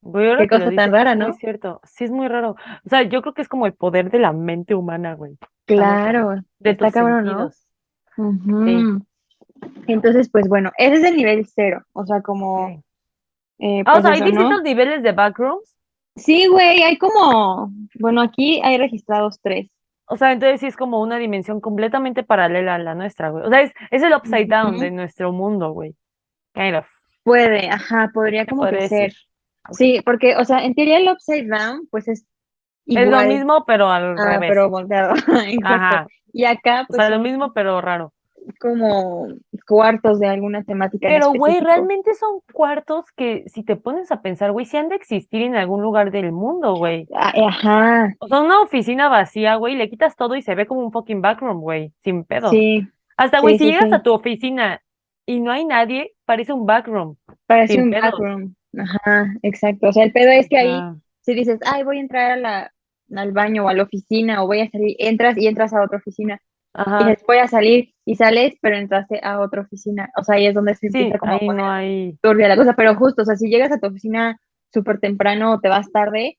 [0.00, 1.32] Güey, Qué cosa tan dices, rara, es ¿no?
[1.34, 1.80] cierto.
[1.84, 2.52] Sí, es muy raro.
[2.84, 5.36] O sea, yo creo que es como el poder de la mente humana, güey.
[5.66, 7.50] Claro, De está tus cabrón.
[8.64, 9.07] Sí.
[9.86, 12.82] Entonces, pues bueno, ese es el nivel cero, o sea, como,
[13.58, 15.76] eh, Ah, o pues sea, hay distintos niveles de backrooms.
[16.16, 19.70] Sí, güey, hay como, bueno, aquí hay registrados tres.
[20.06, 23.44] O sea, entonces sí es como una dimensión completamente paralela a la nuestra, güey.
[23.44, 25.94] O sea, es, es el upside down de nuestro mundo, güey.
[26.54, 26.86] Kind of.
[27.22, 29.12] Puede, ajá, podría como que ser.
[29.70, 32.26] Sí, porque, o sea, en teoría el upside down, pues es
[32.86, 34.48] Es lo mismo, pero al ah, revés.
[34.48, 35.12] pero volteado.
[35.64, 36.06] Ajá.
[36.32, 38.12] Y acá, O pues sea, lo son, mismo, pero raro.
[38.60, 39.28] Como
[39.66, 44.52] cuartos de alguna temática Pero, güey, realmente son cuartos que, si te pones a pensar,
[44.52, 47.06] güey, sí han de existir en algún lugar del mundo, güey.
[47.14, 50.80] Ah, Ajá, O sea, una oficina vacía, güey, le quitas todo y se ve como
[50.80, 52.50] un fucking backroom, güey, sin pedo.
[52.50, 53.94] sí, Hasta, güey, sí, si sí, llegas sí.
[53.94, 54.82] a tu oficina
[55.26, 57.16] y no hay nadie, parece un backroom.
[57.46, 58.02] parece un pedos.
[58.02, 58.54] backroom.
[58.78, 59.88] Ajá, exacto.
[59.88, 62.36] O sea, el pedo es que ahí, Ah, si dices, ay, voy a entrar a
[62.36, 62.72] la,
[63.14, 65.98] al baño o a la oficina o voy a salir, entras y entras a otra
[65.98, 66.40] oficina.
[66.74, 66.98] Y ajá.
[67.04, 70.10] dices, voy a salir y sales, pero entraste a otra oficina.
[70.16, 72.18] O sea, ahí es donde se Sí, empieza como a ahí poner no hay.
[72.22, 72.74] turbia la cosa.
[72.74, 74.38] Pero justo, o sea, si llegas a tu oficina
[74.72, 76.38] súper temprano o te vas tarde,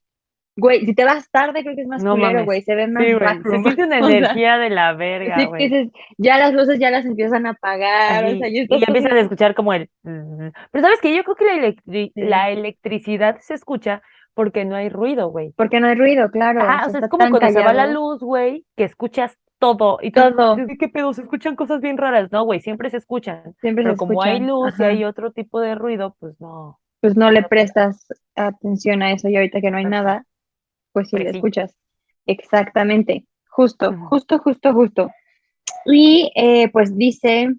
[0.56, 3.02] güey, si te vas tarde creo que es más No culero, güey, se ve más
[3.04, 3.12] Sí.
[3.50, 5.68] Se siente una O sea, energía de la verga, Sí, que güey.
[5.68, 5.88] dices,
[6.18, 9.12] ya las luces ya las empiezan a apagar, o sea, ya y estás ya empiezas
[9.12, 9.90] a escuchar como el...
[10.02, 11.14] Pero ¿sabes qué?
[11.16, 14.02] Yo creo que la, electri- sí, la electricidad se escucha
[14.34, 15.52] porque no hay ruido, güey.
[15.56, 17.94] porque no hay ruido, claro, Ajá, o sea, es como cuando se va la callado,
[17.94, 21.12] luz, güey, que escuchas todo y todo, ¿qué pedo?
[21.12, 22.32] Se escuchan cosas bien raras.
[22.32, 23.54] No, güey, siempre se escuchan.
[23.60, 26.80] siempre se Pero como hay luz y hay otro tipo de ruido, pues no.
[27.00, 30.26] pues no le prestas atención a eso y ahorita que no hay nada,
[30.92, 31.36] pues sí Pues le sí.
[31.36, 31.76] escuchas,
[32.26, 35.10] exactamente, justo, justo, justo, justo,
[35.84, 37.50] y eh, pues dice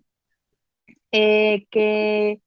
[1.12, 2.42] eh, que,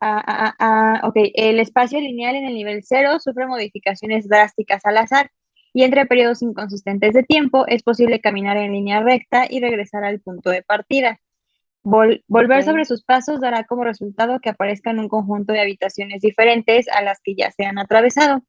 [0.00, 4.84] ah, ah, ah, ah, ok, el espacio lineal en el nivel cero sufre modificaciones drásticas
[4.84, 5.30] al azar
[5.76, 10.20] y entre periodos inconsistentes de tiempo es posible caminar en línea recta y regresar al
[10.20, 11.20] punto de partida.
[11.84, 16.88] Vol- volver sobre sus pasos dará como resultado que aparezcan un conjunto de habitaciones diferentes
[16.88, 18.42] a las que ya se han atravesado.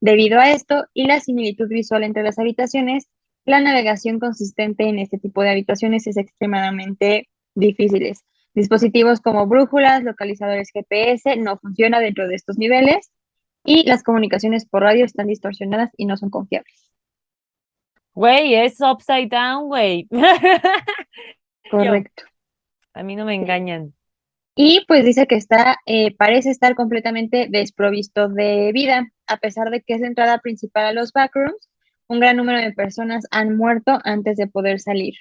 [0.00, 3.08] Debido a esto y la similitud visual entre las habitaciones,
[3.44, 8.12] la navegación consistente en este tipo de habitaciones es extremadamente difícil.
[8.54, 13.10] Dispositivos como brújulas, localizadores GPS no funcionan dentro de estos niveles
[13.68, 16.90] y las comunicaciones por radio están distorsionadas y no son confiables.
[18.14, 20.08] Güey, es upside down, güey.
[20.10, 22.24] Yo, Correcto.
[22.94, 23.92] a mí no me engañan.
[24.54, 29.82] Y pues dice que está, eh, parece estar completamente desprovisto de vida, a pesar de
[29.82, 31.68] que es la entrada principal a los backrooms.
[32.08, 35.12] Un gran número de personas han muerto antes de poder salir.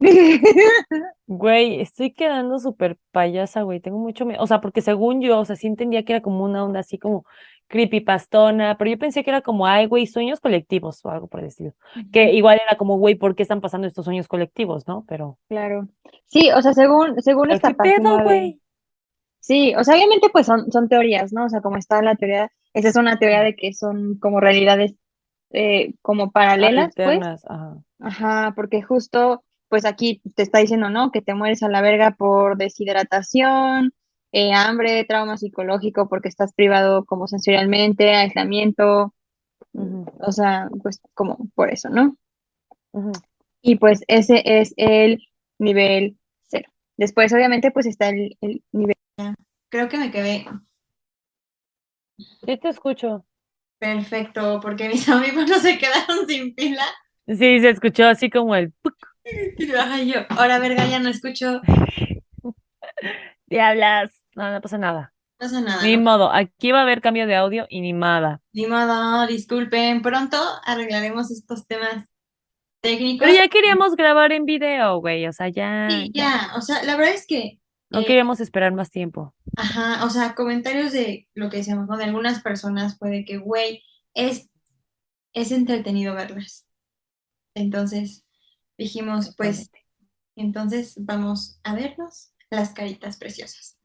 [1.26, 3.80] Güey, estoy quedando súper payasa, güey.
[3.80, 4.42] Tengo mucho miedo.
[4.42, 6.98] O sea, porque según yo, o sea, sí entendía que era como una onda así
[6.98, 7.24] como
[7.68, 11.46] creepypastona, pero yo pensé que era como, ay, güey, sueños colectivos o algo por el
[11.46, 11.74] estilo.
[12.12, 15.04] Que igual era como, güey, ¿por qué están pasando estos sueños colectivos, no?
[15.06, 15.86] Pero, Claro.
[16.26, 18.60] Sí, o sea, según, según esta ¿qué pedo, página güey?
[19.40, 21.44] Sí, o sea, obviamente pues son, son teorías, ¿no?
[21.44, 24.94] O sea, como está la teoría, esa es una teoría de que son como realidades
[25.50, 27.08] eh, como paralelas, pues.
[27.08, 27.76] Alternas, ajá.
[28.00, 31.10] Ajá, porque justo, pues aquí te está diciendo, ¿no?
[31.12, 33.92] Que te mueres a la verga por deshidratación,
[34.32, 39.14] eh, hambre, trauma psicológico porque estás privado como sensorialmente, aislamiento,
[39.72, 42.16] o sea, pues como por eso, ¿no?
[43.62, 45.22] Y pues ese es el
[45.58, 46.68] nivel cero.
[46.96, 48.96] Después, obviamente, pues está el, el nivel.
[49.70, 50.46] Creo que me quedé
[52.44, 53.24] Sí te escucho.
[53.78, 56.84] perfecto porque mis audífonos se quedaron sin pila.
[57.26, 59.07] Sí, se escuchó así como el puc.
[59.58, 61.60] Y ay, yo, ahora verga, ya no escucho.
[63.46, 64.24] Diablas.
[64.34, 65.12] No, no pasa nada.
[65.40, 65.82] No pasa nada.
[65.82, 68.40] Ni modo, aquí va a haber cambio de audio y ni nada.
[68.52, 70.02] Ni modo, disculpen.
[70.02, 72.04] Pronto arreglaremos estos temas
[72.80, 73.26] técnicos.
[73.26, 75.26] Pero ya queríamos grabar en video, güey.
[75.26, 76.24] O sea, ya, Sí, ya.
[76.24, 76.56] ya.
[76.56, 77.58] O sea, la verdad es que,
[77.90, 79.34] No eh, queríamos esperar más tiempo.
[79.56, 81.96] ajá, o sea, comentarios de lo que decíamos, ¿no?
[81.96, 83.82] De algunas personas puede que, güey,
[84.14, 84.48] es,
[85.32, 86.66] es entretenido verlas.
[87.54, 88.24] Entonces
[88.78, 89.70] dijimos, pues,
[90.36, 93.76] entonces vamos a vernos las caritas preciosas.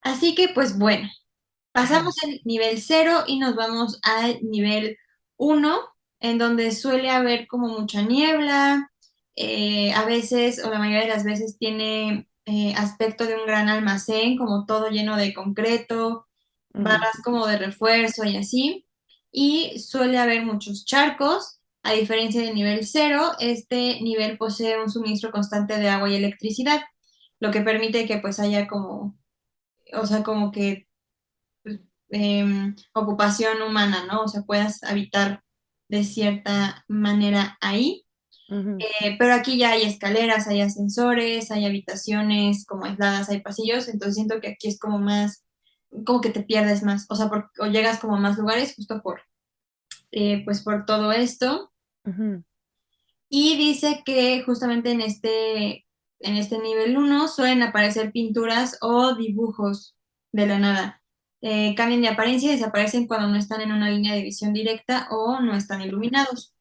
[0.00, 1.08] Así que, pues bueno,
[1.72, 4.96] pasamos el nivel 0 y nos vamos al nivel
[5.36, 5.78] 1,
[6.20, 8.90] en donde suele haber como mucha niebla,
[9.34, 13.68] eh, a veces, o la mayoría de las veces, tiene eh, aspecto de un gran
[13.68, 16.26] almacén, como todo lleno de concreto,
[16.70, 18.86] barras como de refuerzo y así.
[19.32, 21.55] Y suele haber muchos charcos.
[21.88, 26.80] A diferencia del nivel 0, este nivel posee un suministro constante de agua y electricidad,
[27.40, 29.16] lo que permite que pues haya como,
[29.94, 30.86] o sea, como que
[32.10, 34.22] em, ocupación humana, ¿no?
[34.22, 35.42] O sea, puedas habitar
[35.88, 38.04] de cierta manera ahí.
[38.78, 44.16] Eh, pero aquí ya hay escaleras, hay ascensores, hay habitaciones como aisladas, hay pasillos, entonces
[44.16, 45.44] siento que aquí es como más,
[46.06, 49.00] como que te pierdes más, o sea, por- o llegas como a más lugares justo
[49.02, 49.22] por,
[50.12, 51.72] eh, pues por todo esto.
[53.28, 55.86] Y dice que justamente en este,
[56.20, 59.96] en este nivel 1 suelen aparecer pinturas o dibujos
[60.32, 61.02] de la nada.
[61.42, 65.08] Eh, cambian de apariencia y desaparecen cuando no están en una línea de visión directa
[65.10, 66.54] o no están iluminados.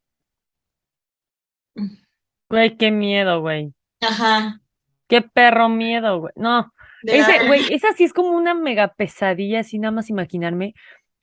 [2.50, 3.74] Güey, qué miedo, güey.
[4.02, 4.62] Ajá.
[5.08, 6.34] Qué perro miedo, güey.
[6.36, 6.72] No,
[7.04, 10.74] ese, güey, esa sí es como una mega pesadilla, así nada más imaginarme.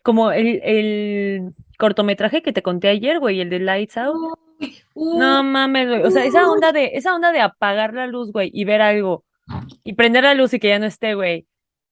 [0.02, 4.16] Como el, el cortometraje que te conté ayer, güey, el de Lights Out.
[4.58, 6.02] Uy, uy, No mames, güey.
[6.02, 9.24] O sea, esa onda de, esa onda de apagar la luz, güey, y ver algo.
[9.84, 11.46] Y prender la luz y que ya no esté, güey.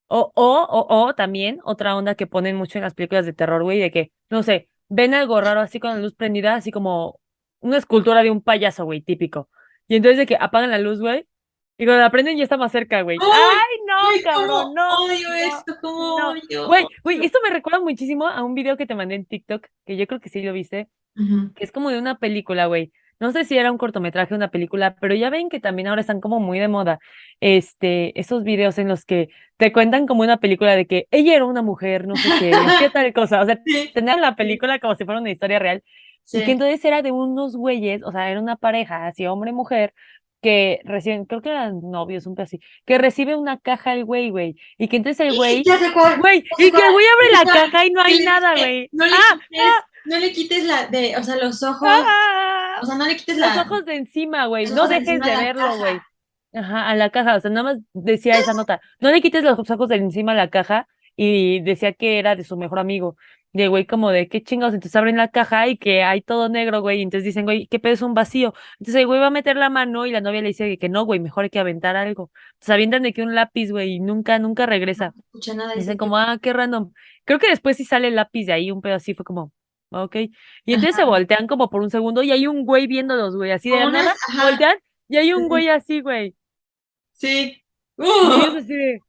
[0.09, 3.63] O, o, o, o también, otra onda que ponen mucho en las películas de terror,
[3.63, 7.21] güey, de que, no sé, ven algo raro así con la luz prendida, así como
[7.61, 9.49] una escultura de un payaso, güey, típico.
[9.87, 11.27] Y entonces de que apagan la luz, güey,
[11.81, 13.19] y cuando la prenden ya está más cerca, güey.
[13.21, 14.49] ¡Ay, no, Uy, cabrón!
[14.49, 16.31] cómo No, odio no, esto, cómo no.
[16.31, 16.67] odio.
[16.67, 19.97] Güey, güey, esto me recuerda muchísimo a un video que te mandé en TikTok, que
[19.97, 21.53] yo creo que sí lo viste, Ujú.
[21.55, 22.93] que es como de una película, güey.
[23.19, 26.01] No sé si era un cortometraje o una película, pero ya ven que también ahora
[26.01, 26.99] están como muy de moda,
[27.41, 31.45] este, esos videos en los que te cuentan como una película de que ella era
[31.45, 34.95] una mujer, no sé qué, qué tal cosa, o sea, Sí, tener la película como
[34.95, 35.83] si fuera una historia real,
[36.33, 36.51] y que sí.
[36.53, 39.93] entonces era de unos güeyes, o sea, era una pareja, así hombre y mujer,
[40.41, 44.57] que reciben, creo que eran novios, un así, que recibe una caja el güey, güey,
[44.79, 45.63] y que entonces el güey,
[46.19, 48.89] güey, y que el güey abre la caja y no hay nada, güey.
[48.93, 49.39] No le ¡Ah!
[49.49, 49.73] quites,
[50.07, 52.79] no le quites la de, o sea, los ojos, ¡Ah!
[52.83, 54.67] o sea, no le quites Los la, ojos de encima, güey.
[54.67, 56.01] los No dejes de de verlo, güey.
[56.53, 57.37] Ajá, a la caja.
[57.37, 58.81] O sea, nada más decía esa nota.
[58.99, 62.45] No le quites los ojos de encima a la caja y decía que era de
[62.45, 63.17] su mejor amigo.
[63.53, 64.75] Y el güey como de, qué chingados.
[64.75, 67.01] Entonces abren la caja y que hay todo negro, güey.
[67.01, 68.55] Y entonces dicen, güey, ¿qué pedo es un vacío?
[68.79, 71.05] Entonces el güey va a meter la mano y la novia le dice que no,
[71.05, 72.31] güey, mejor hay que aventar algo.
[72.53, 75.13] Entonces avientan de que un lápiz, güey, y nunca, nunca regresa.
[75.27, 76.93] escucha nada, Dicen dice como, ah, qué random.
[77.25, 79.53] Creo que después sí sale el lápiz de ahí, un pedo así, fue como,
[79.91, 80.17] ok.
[80.65, 83.71] Y entonces se voltean como por un segundo y hay un güey viéndolos, güey, así
[83.71, 84.77] de la nada, voltean
[85.09, 86.37] y hay un güey así, güey.
[87.13, 87.65] Sí.
[87.99, 89.01] Y Uh, así de,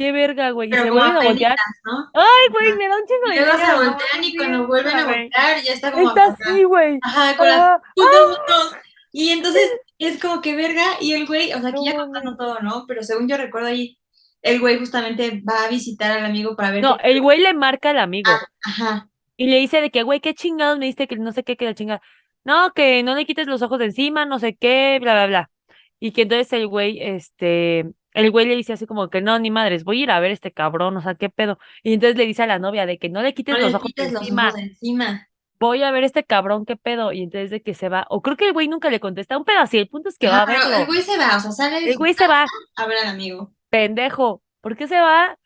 [0.00, 0.70] qué verga, güey.
[0.70, 1.56] Y se vuelven a voltear.
[1.84, 2.10] ¿no?
[2.14, 5.62] Ay, güey, me da un chingo de luego se voltean y cuando vuelven a voltear
[5.62, 6.98] ya está como Está así, güey.
[7.02, 8.76] Ajá, con las Ah, putos ojos.
[9.12, 12.60] Y entonces es como que verga, y el güey, o sea, aquí ya contando todo,
[12.60, 12.84] ¿no?
[12.88, 13.98] Pero según yo recuerdo ahí,
[14.40, 17.52] el güey justamente va a visitar al amigo para ver No, qué- el güey le
[17.52, 18.30] marca al amigo
[18.64, 19.08] Ajá.
[19.36, 21.66] y le dice de que, güey, qué chingados me diste que no sé qué, que
[21.66, 22.00] la chinga.
[22.42, 25.50] No, que no le quites los ojos de encima, no sé qué, bla, bla, bla.
[25.98, 29.50] Y que entonces el güey, este, el güey le dice así como que no, ni
[29.50, 31.58] madres, voy a ir a ver este cabrón, o sea, qué pedo.
[31.82, 33.76] Y entonces le dice a la novia de que no le quites No los le
[33.76, 35.28] ojos quites los encima, ojos encima.
[35.60, 37.12] voy a ver este cabrón, qué pedo.
[37.12, 39.44] Y entonces de que se va, o creo que el güey nunca le contesta, un
[39.44, 41.78] pedo así, el punto es que va a el güey se va, o sea, sale
[41.90, 42.46] El güey se va,
[42.76, 43.54] a ver al amigo.
[43.68, 44.42] pendejo.
[44.60, 45.38] ¿Por qué se va?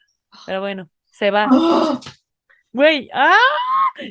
[0.47, 1.49] Pero bueno, se va.
[1.51, 2.01] ¡Oh!
[2.73, 3.37] Güey, ¡ah!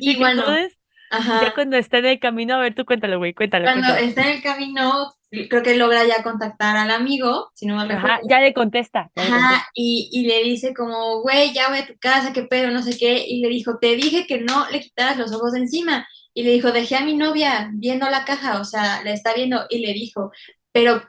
[0.00, 0.78] Y bueno, entonces,
[1.10, 1.54] ya ajá.
[1.54, 3.98] cuando está en el camino, a ver, tú cuéntalo, güey, cuéntalo, Cuando cuéntalo.
[3.98, 5.12] está en el camino,
[5.48, 8.28] creo que logra ya contactar al amigo, si no mal Ajá, recuerdo.
[8.28, 9.70] ya le contesta, ya le Ajá, contesta.
[9.74, 12.96] y, y le dice como, güey, ya voy a tu casa, qué pedo, no sé
[12.98, 13.24] qué.
[13.26, 16.06] Y le dijo, te dije que no le quitaras los ojos de encima.
[16.34, 19.66] Y le dijo, dejé a mi novia viendo la caja, o sea, la está viendo.
[19.70, 20.32] Y le dijo,
[20.72, 21.02] pero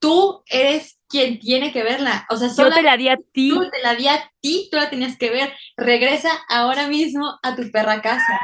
[0.00, 2.26] tú eres quien tiene que verla.
[2.30, 3.50] O sea, Yo sola te la di a ti.
[3.50, 5.52] tú te la di a ti, tú la tenías que ver.
[5.76, 8.40] Regresa ahora mismo a tu perra casa.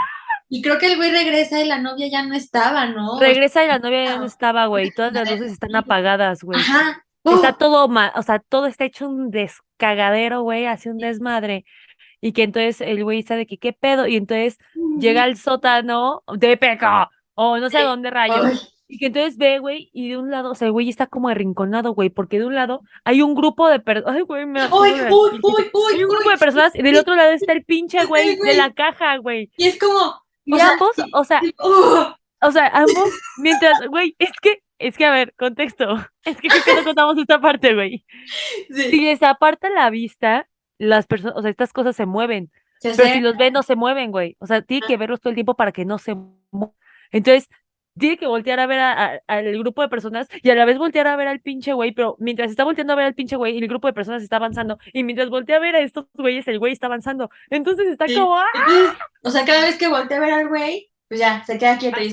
[0.48, 3.20] Y creo que el güey regresa y la novia ya no estaba, ¿no?
[3.20, 4.90] Regresa y la novia ya no estaba, güey.
[4.90, 6.58] Todas las luces están apagadas, güey.
[6.58, 7.04] Ajá.
[7.24, 11.64] Está todo mal, o sea, todo está hecho un descagadero, güey, así un desmadre.
[12.20, 14.06] Y que entonces el güey está de que, ¿qué pedo?
[14.06, 14.58] Y entonces
[14.98, 18.44] llega al sótano de Peca, o no sé a dónde rayos.
[18.44, 18.58] Ay,
[18.88, 21.28] Y que entonces ve, güey, y de un lado, o sea, el güey está como
[21.28, 24.16] arrinconado, güey, porque de un lado hay un grupo de personas.
[24.16, 27.14] Ay, güey, me uy, uy, uy, uy, Hay un grupo de personas y del otro
[27.14, 29.50] lado está el pinche güey de la caja, güey.
[29.56, 32.16] Y es como, Y o sea, ambos, sí, o sea, ¡oh!
[32.40, 35.96] o sea, ambos, mientras, güey, es que, es que, a ver, contexto.
[36.24, 38.04] Es que creo que no contamos esta parte, güey.
[38.70, 42.50] Si les aparta la vista, las personas, o sea, estas cosas se mueven.
[42.78, 44.36] se Pero si los ven, no se mueven, güey.
[44.38, 46.74] O sea, tiene que verlos todo el tiempo para que no se muevan.
[47.10, 47.50] Entonces,
[47.98, 50.78] tiene que voltear a ver a- a- al grupo de personas y a la vez
[50.78, 53.58] voltear a ver al pinche güey, pero mientras está volteando a ver al pinche güey,
[53.58, 54.78] el grupo de personas está avanzando.
[54.92, 57.30] Y mientras voltea a ver a estos güeyes, el güey está avanzando.
[57.50, 58.14] Entonces está Sí.
[58.14, 58.44] como, ¡ah!
[59.22, 62.00] O sea, cada vez que voltea a ver al güey, pues ya, se queda quieto
[62.00, 62.12] y.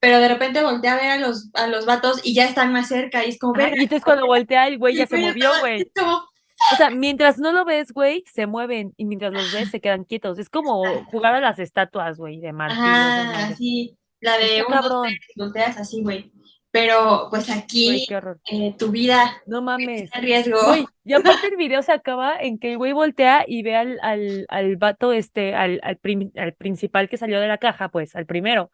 [0.00, 2.88] Pero de repente voltea a ver a los, a los vatos y ya están más
[2.88, 5.50] cerca y es como, Ajá, Y entonces cuando voltea el güey y ya se movió,
[5.60, 5.90] güey.
[6.72, 8.94] O sea, mientras no lo ves, güey, se mueven.
[8.96, 10.38] Y mientras los ves, se quedan quietos.
[10.38, 13.52] Es como jugar a las estatuas, güey, de Ajá, madres.
[13.52, 15.02] así, la de Está uno, dos, cabrón.
[15.06, 16.32] tres, volteas así, güey.
[16.70, 18.04] Pero pues aquí
[18.50, 20.02] eh, tu vida No mames.
[20.02, 20.58] está en riesgo.
[21.04, 21.12] Y
[21.42, 24.76] aparte el video se acaba en que el güey voltea y ve al, al, al
[24.76, 28.72] vato, este, al, al, prim- al principal que salió de la caja, pues, al primero.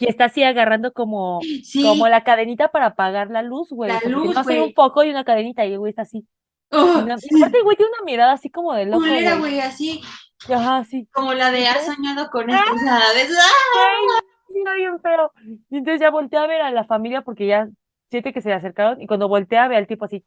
[0.00, 3.90] Y está así agarrando como, Sí, como la cadenita para apagar la luz, güey.
[3.92, 4.60] La luz, güey.
[4.60, 6.26] un foco y una cadenita y el güey está así.
[6.70, 9.00] Oh, una- sí, aparte el güey tiene una mirada así como de loco,
[9.38, 9.60] güey.
[9.60, 10.00] así,
[10.48, 11.06] Y Ajá, sí.
[11.12, 14.20] como la de has soñado con esto, o sea, de- ¡ah!
[14.62, 15.32] Era bien feo.
[15.70, 17.68] Y entonces ya volteé a ver a la familia porque ya
[18.10, 20.24] siente que se le acercaron y cuando volteé a ver al tipo así,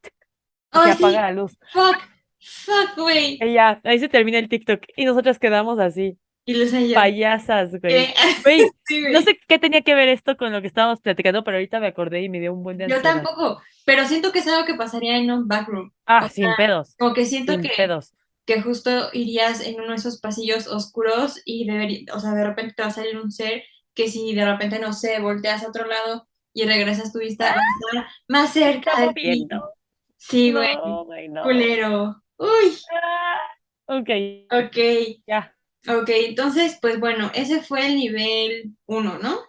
[0.72, 1.58] Ay, se sí, apaga la luz.
[1.74, 1.98] fuck,
[2.40, 3.38] fuck, güey.
[3.40, 6.54] Y ya, ahí se termina el TikTok y nosotras quedamos así, Y
[6.90, 7.82] yo, payasas, güey.
[7.82, 8.14] ¿qué?
[8.44, 11.58] Güey, Sí, no sé qué tenía que ver esto con lo que estábamos platicando, pero
[11.58, 13.24] ahorita me acordé y me dio un buen de Yo ansiedad.
[13.24, 15.92] tampoco, pero siento que es algo que pasaría en un backroom.
[16.06, 18.14] Ah, o sin sea, pedos, Como que siento sin que, pedos.
[18.46, 22.74] que justo irías en uno de esos pasillos oscuros y debería, o sea, de repente
[22.76, 23.64] te va a salir un ser
[23.94, 27.62] que si de repente, no sé, volteas a otro lado y regresas tu vista, va
[27.62, 29.48] a estar más cerca de ti.
[30.18, 31.44] Sí, güey, No, güey, no.
[31.44, 32.24] culero.
[32.38, 33.38] Uy, Ah,
[33.88, 34.10] ok,
[34.52, 34.78] ok,
[35.28, 35.56] ya.
[35.88, 39.40] ok, entonces, pues bueno, ese fue el nivel 1, ¿no?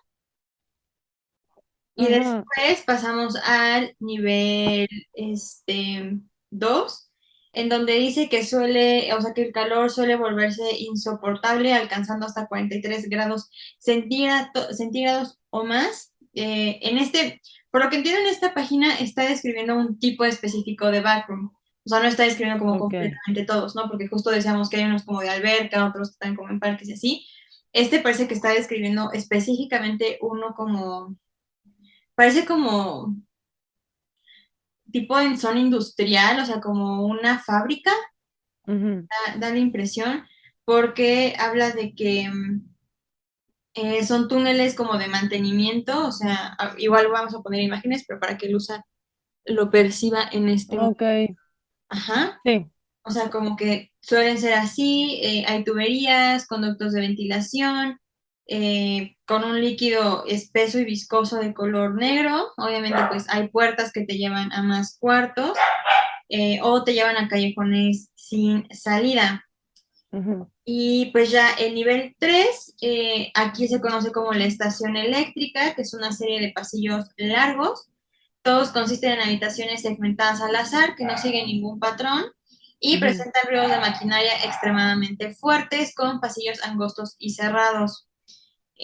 [1.94, 6.18] Y después pasamos al nivel este
[6.50, 7.11] 2,
[7.52, 12.46] en donde dice que suele, o sea, que el calor suele volverse insoportable, alcanzando hasta
[12.46, 16.14] 43 grados centígrado- centígrados o más.
[16.34, 20.90] Eh, en este, por lo que entiendo en esta página, está describiendo un tipo específico
[20.90, 21.50] de backroom.
[21.84, 23.88] O sea, no está describiendo como completamente todos, ¿no?
[23.88, 26.88] Porque justo decíamos que hay unos como de alberca, otros que están como en parques
[26.88, 27.26] y así.
[27.72, 31.16] Este parece que está describiendo específicamente uno como
[32.14, 33.16] parece como
[34.92, 37.92] tipo en zona industrial, o sea, como una fábrica,
[38.66, 40.24] da, da la impresión,
[40.64, 42.72] porque habla de que mm,
[43.74, 48.36] eh, son túneles como de mantenimiento, o sea, igual vamos a poner imágenes, pero para
[48.36, 48.84] que el usa
[49.44, 50.78] lo perciba en este.
[50.78, 51.02] Ok,
[51.88, 52.40] Ajá.
[52.44, 52.70] sí.
[53.04, 57.98] O sea, como que suelen ser así, eh, hay tuberías, conductos de ventilación,
[58.54, 62.52] eh, con un líquido espeso y viscoso de color negro.
[62.58, 65.56] Obviamente, pues hay puertas que te llevan a más cuartos
[66.28, 69.46] eh, o te llevan a callejones sin salida.
[70.10, 70.50] Ujú.
[70.66, 75.80] Y pues ya el nivel 3, eh, aquí se conoce como la estación eléctrica, que
[75.80, 77.88] es una serie de pasillos largos.
[78.42, 82.26] Todos consisten en habitaciones segmentadas al azar, que no siguen ningún patrón,
[82.78, 88.08] y presentan ruidos de maquinaria extremadamente fuertes, con pasillos angostos y cerrados.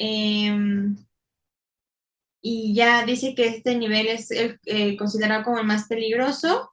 [0.01, 0.97] Em,
[2.41, 6.71] y ya dice que este nivel es el, eh, considerado como el más peligroso,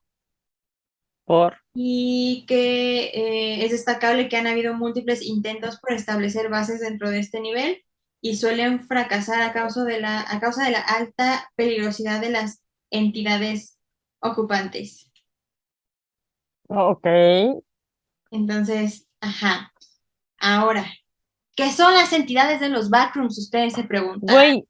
[1.26, 1.58] Por.
[1.74, 7.18] y que eh, es destacable que han habido múltiples intentos por establecer bases dentro de
[7.20, 7.84] este nivel
[8.22, 12.62] y suelen fracasar a causa de la, a causa de la alta peligrosidad de las
[12.92, 13.80] entidades
[14.20, 15.12] ocupantes.
[16.68, 17.08] Ok.
[18.30, 19.74] Entonces, ajá.
[20.38, 20.86] Ahora,
[21.56, 23.38] ¿qué son las entidades de los backrooms?
[23.40, 24.28] Ustedes se preguntan.
[24.28, 24.68] Güey,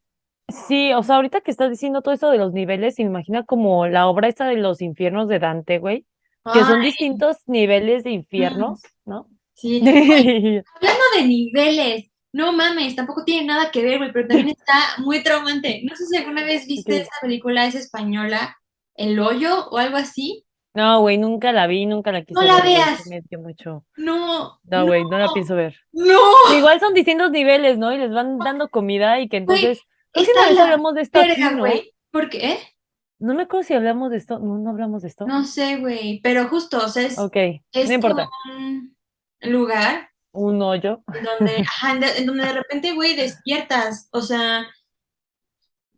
[0.50, 3.88] sí, o sea, ahorita que estás diciendo todo eso de los niveles, se imagina como
[3.88, 6.06] la obra esta de los infiernos de Dante, güey,
[6.52, 9.30] que son Ay, distintos niveles de infiernos, ¿no?
[9.54, 9.82] sí.
[10.76, 15.24] Hablando de niveles, no mames, tampoco tiene nada que ver, güey, pero también está muy
[15.24, 15.82] traumante.
[15.84, 17.02] No sé si alguna vez viste Ok.
[17.02, 18.58] esta película, es española,
[18.96, 20.46] El Hoyo o algo así.
[20.76, 23.08] No, güey, nunca la vi, nunca la quise No la ver, güey, veas.
[23.08, 23.86] me dio mucho.
[23.96, 25.76] No, No, güey, no la pienso ver.
[25.94, 26.20] no,
[26.58, 27.94] Igual son distintos niveles, ¿no?
[27.94, 29.80] Y les van dando comida y que entonces,
[30.14, 31.58] está una vez la hablamos de esto aquí, ¿no?
[31.60, 31.94] güey.
[32.12, 32.60] ¿Por qué?
[33.20, 35.26] No me acuerdo si hablamos de esto, no, no hablamos de esto.
[35.26, 37.36] No sé, güey, pero justo, o sea, es, Ok,
[37.72, 38.28] es no importa.
[38.44, 38.96] como un
[39.44, 41.02] lugar Un hoyo.
[41.14, 44.68] en donde, ajá, en donde de repente, güey, despiertas, o sea,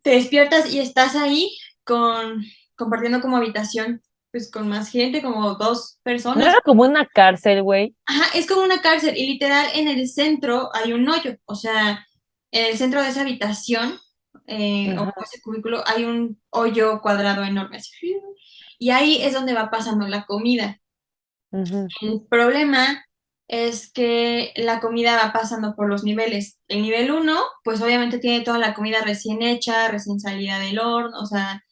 [0.02, 1.50] te despiertas y estás ahí
[1.84, 2.42] con,
[2.76, 4.00] compartiendo como habitación,
[4.38, 6.46] pues con más gente, como dos No personas.
[6.46, 7.96] era como una cárcel, güey.
[8.06, 12.06] Ajá, es como una cárcel y literal en el centro hay un hoyo, o sea,
[12.52, 13.98] en el centro de esa habitación
[14.46, 17.80] eh, o ese cubículo hay un hoyo cuadrado enorme,
[18.78, 20.80] y ahí es donde va pasando la comida.
[21.50, 23.04] El problema
[23.48, 26.60] es que la comida va pasando por los niveles.
[26.68, 31.18] El nivel 1, pues obviamente tiene toda la comida recién hecha, recién salida del horno,
[31.18, 31.64] o sea,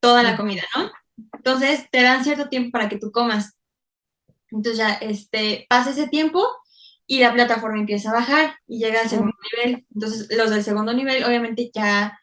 [0.00, 0.90] toda la comida, ¿no?
[1.40, 3.56] Entonces te dan cierto tiempo para que tú comas.
[4.50, 6.46] Entonces ya este, pasa ese tiempo
[7.06, 9.86] y la plataforma empieza a bajar y llega al segundo nivel.
[9.94, 12.18] Entonces los del segundo nivel obviamente ya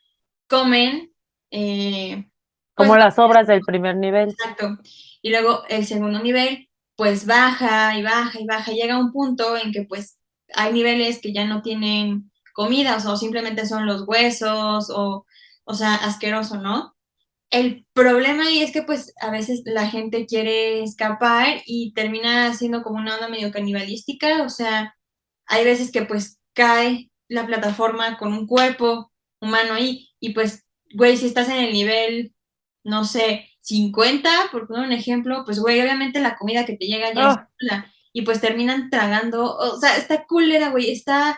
[0.48, 1.12] comen.
[1.52, 2.30] eh,
[2.76, 4.30] pues, Como las obras del primer nivel.
[4.30, 4.78] Exacto.
[5.24, 8.72] Y luego el segundo nivel, pues baja y baja y baja.
[8.72, 10.20] y Llega a un punto en que pues
[10.54, 15.26] hay niveles que ya no tienen comida, o sea, o simplemente son los huesos, o,
[15.66, 16.96] o sea, asqueroso, ¿no?
[17.50, 22.84] El problema ahí es que pues a veces la gente quiere escapar y termina siendo
[22.84, 24.96] como una onda medio canibalística, o sea,
[25.46, 31.16] hay veces que pues cae la plataforma con un cuerpo humano ahí y pues, güey,
[31.18, 32.34] si estás en el nivel,
[32.84, 37.14] no sé, 50, por poner un ejemplo, pues, güey, obviamente la comida que te llega
[37.14, 37.38] ya es
[37.72, 37.86] Ah.
[38.14, 41.38] y pues terminan tragando, o sea, está culera, güey, está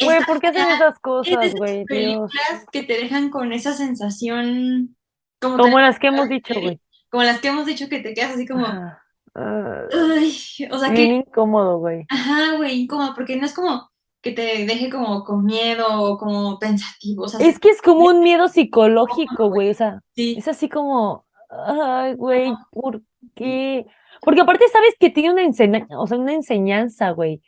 [0.00, 1.84] Güey, ¿por qué hacen esas Es cosas, güey?
[1.84, 1.86] Dios.
[1.88, 4.96] películas que te dejan con esa sensación
[5.40, 6.80] como, Como las que hemos dicho, güey.
[7.10, 9.02] como las que hemos dicho que te quedas así como, Ajá.
[9.34, 9.82] Ah,
[10.18, 10.34] ay,
[10.70, 12.06] o sea que, incómodo, güey.
[12.08, 13.90] ajá, güey, incómodo, porque no es como
[14.22, 18.06] que te deje como con miedo o como pensativo, o sea, Es que es como
[18.06, 19.68] un miedo psicológico, güey.
[19.70, 23.02] O sea, sí, es así como, ay, güey, ¿por
[23.34, 23.86] qué?
[24.22, 27.42] Porque aparte sabes que tiene una enseñanza, o sea, una enseñanza, güey.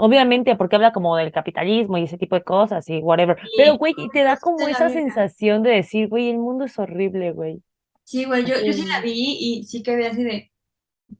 [0.00, 3.36] Obviamente, porque habla como del capitalismo y ese tipo de cosas y whatever.
[3.56, 7.62] Pero, güey, te da como esa sensación de decir, güey, el mundo es horrible, güey.
[8.04, 9.02] sí, güey, yo, yo sí la Así.
[9.02, 10.52] vi y sí quedé así de,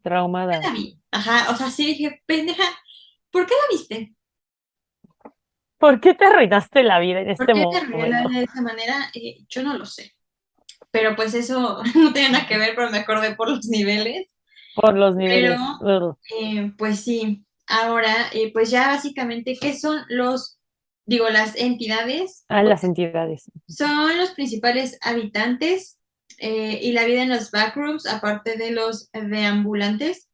[0.02, 0.60] Traumada.
[0.60, 2.62] la vi, ajá, o sea, sí dije, pendeja,
[3.30, 4.14] ¿por qué la viste?
[5.78, 8.28] ¿Por qué te arruinaste la vida en ¿Por este qué te arruiné la momento?
[8.28, 9.10] vida de esa manera?
[9.14, 10.12] Eh, yo no lo sé.
[10.90, 14.28] Pero pues eso no tiene nada que ver, pero me acordé por los niveles.
[14.74, 15.58] Por los niveles.
[15.80, 16.18] Pero-.
[16.40, 20.58] Eh, pues sí, ahora, eh, pues ya básicamente, ¿qué son los,
[21.06, 22.44] digo, las entidades?
[22.48, 23.50] Ah, las entidades.
[23.68, 25.98] Son los principales habitantes
[26.38, 30.28] eh, y la vida en los backrooms, aparte de los deambulantes.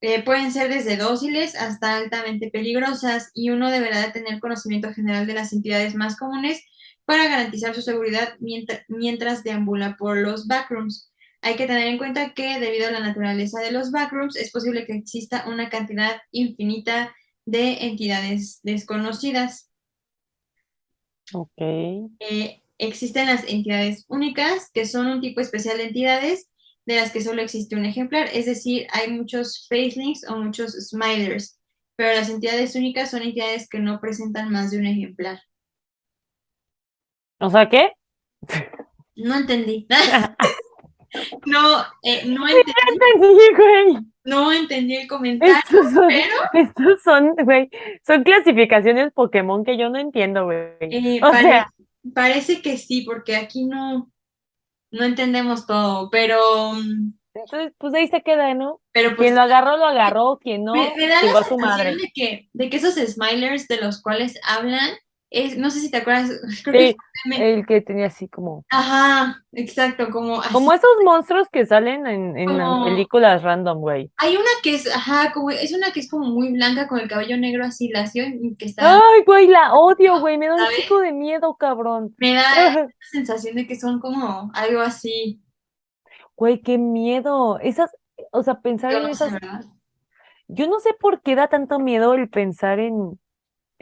[0.00, 5.28] Eh, pueden ser desde dóciles hasta altamente peligrosas y uno deberá de tener conocimiento general
[5.28, 6.60] de las entidades más comunes
[7.04, 11.11] para garantizar su seguridad mientras, mientras deambula por los backrooms.
[11.42, 14.86] Hay que tener en cuenta que debido a la naturaleza de los backrooms es posible
[14.86, 17.14] que exista una cantidad infinita
[17.44, 19.68] de entidades desconocidas.
[21.34, 21.50] Ok.
[21.58, 26.48] Eh, existen las entidades únicas, que son un tipo especial de entidades
[26.86, 31.60] de las que solo existe un ejemplar, es decir, hay muchos facelings o muchos smilers,
[31.96, 35.40] pero las entidades únicas son entidades que no presentan más de un ejemplar.
[37.38, 37.92] O sea, ¿qué?
[39.16, 39.86] No entendí.
[41.46, 44.04] no, eh, no entendí, Entendí, güey.
[44.24, 47.70] no entendí el comentario, Estos son, pero estos son, güey,
[48.06, 50.68] son clasificaciones Pokémon que yo no entiendo, güey.
[50.80, 51.70] eh, O pare- sea,
[52.14, 54.10] parece que sí, porque aquí no,
[54.90, 58.80] no entendemos todo, pero, mm, entonces, pues ahí se queda, ¿no?
[58.92, 61.44] pero pues Quien lo agarró, lo agarró, quien no, Me, me da chingó la a
[61.44, 61.84] su madre.
[61.94, 64.90] sensación de que, de que esos smilers de los cuales hablan,
[65.34, 66.30] es, no sé si te acuerdas,
[66.64, 70.52] creo que Sí, el que tenía así como, Ajá, exacto, como así.
[70.52, 74.10] como esos monstruos que salen en, en las Como- películas random, güey.
[74.18, 77.08] Hay una que es, ajá, como, es una que es como muy blanca con el
[77.08, 78.24] cabello negro así lacio
[78.58, 82.14] que está, Ay, güey, la odio, güey, me da un chico de miedo, cabrón.
[82.18, 82.42] me da
[82.74, 85.40] la sensación de que son como algo así.
[86.36, 87.58] Güey, qué miedo.
[87.60, 87.90] Esas,
[88.32, 89.32] o sea, pensar Yo en no esas,
[90.48, 93.18] yo no sé por qué da tanto miedo el pensar en,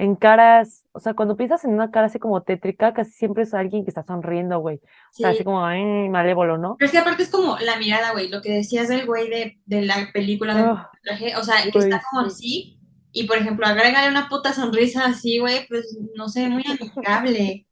[0.00, 3.54] en caras, o sea, cuando piensas en una cara así como tétrica, casi siempre es
[3.54, 4.76] alguien que está sonriendo, güey.
[4.76, 5.34] O sea, Sí.
[5.34, 6.76] así como, ay, malévolo, ¿no?
[6.78, 9.60] Pero es que aparte es como la mirada, güey, lo que decías del güey de,
[9.66, 10.66] de la película del
[11.02, 12.28] traje, o sea, que está como sí.
[12.28, 12.80] así,
[13.12, 17.66] y por ejemplo, agrégale una puta sonrisa así, güey, pues no sé, muy amigable,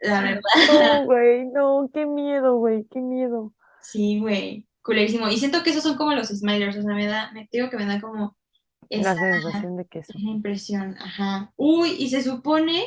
[0.00, 0.40] la verdad.
[0.66, 3.52] No, güey, no, qué miedo, güey, qué miedo.
[3.80, 5.28] Sí, güey, culerísimo.
[5.28, 7.76] Y siento que esos son como los smilers, o sea, me da, me digo que
[7.76, 8.36] me da como
[8.90, 10.12] La esa, sensación de que eso.
[10.16, 11.52] esa impresión, ajá.
[11.56, 12.84] Uy, y se supone,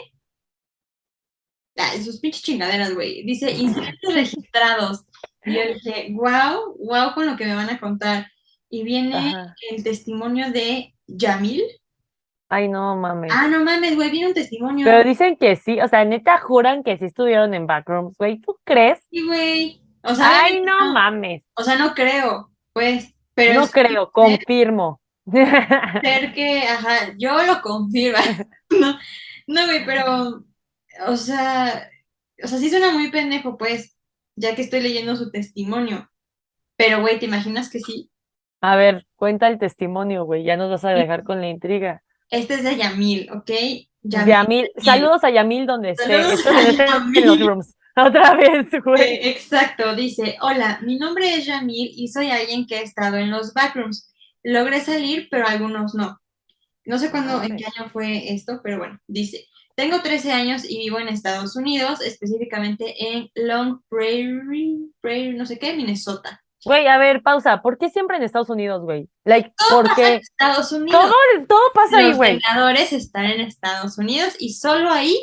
[1.75, 5.05] ay, sus pinches chingaderas, güey, dice incidentes registrados.
[5.45, 8.27] Y yo dije, wow, wow con lo que me van a contar.
[8.69, 9.55] Y viene Ajá.
[9.71, 11.63] el testimonio de Yamil.
[12.49, 13.31] Ay, no mames.
[13.33, 14.85] Ah, no mames, güey, viene un testimonio.
[14.85, 18.39] Pero dicen que sí, o sea, neta juran que sí estuvieron en backrooms, güey.
[18.39, 18.99] ¿Tú crees?
[19.09, 19.81] Sí, güey.
[20.03, 21.43] O sea, Ay, no mames.
[21.55, 25.01] O sea, no creo, pues, pero No creo, confirmo.
[25.31, 28.19] Ser que, ajá, yo lo confirmo.
[28.69, 28.97] No,
[29.47, 30.43] no, güey, pero,
[31.07, 31.89] o sea,
[32.43, 33.97] o sea, sí suena muy pendejo, pues,
[34.35, 36.09] ya que estoy leyendo su testimonio.
[36.75, 38.11] Pero, güey, ¿te imaginas que sí?
[38.61, 40.43] A ver, cuenta el testimonio, güey.
[40.43, 42.03] Ya nos vas a dejar con la intriga.
[42.29, 43.51] Este es de Yamil, ¿ok?
[44.01, 44.27] Yamil.
[44.27, 46.03] Yamil, saludos a Yamil donde esté.
[46.03, 47.25] Saludos Esto a es en Yamil.
[47.25, 47.75] los rooms.
[47.95, 49.01] Otra vez, güey.
[49.01, 53.31] Eh, exacto, dice, hola, mi nombre es Yamil y soy alguien que ha estado en
[53.31, 54.13] los backrooms.
[54.49, 56.19] Logré salir, pero algunos no.
[56.85, 59.45] No sé cuándo, en qué año fue esto, pero bueno, dice,
[59.75, 65.59] tengo 13 años y vivo en Estados Unidos, específicamente en Long Prairie, Prairie, no sé
[65.59, 66.41] qué, Minnesota.
[66.63, 67.61] Güey, a ver, pausa.
[67.61, 69.09] ¿Por qué siempre en Estados Unidos, güey?
[69.25, 71.01] Like, Todo pasa en porque Estados Unidos.
[71.01, 71.13] todo,
[71.47, 72.31] todo pasa ahí, Los güey.
[72.39, 75.15] vengadores están en Estados Unidos y solo ahí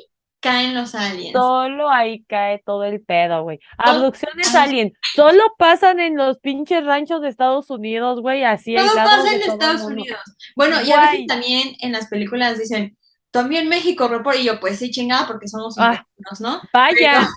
[0.44, 1.32] caen los aliens.
[1.32, 3.58] Solo ahí cae todo el pedo, güey.
[3.78, 4.92] Abducciones alien.
[5.16, 9.40] Solo pasan en los pinches ranchos de Estados Unidos, güey, así Todo aislados pasa en
[9.42, 9.82] Estados.
[9.82, 10.20] Unidos.
[10.54, 12.96] Bueno, y a veces también en las películas dicen,
[13.30, 16.04] también México reporta, y yo, pues sí, chingada, porque somos Ah.
[16.24, 16.60] mexicanos, ¿no?
[16.72, 17.28] Vaya.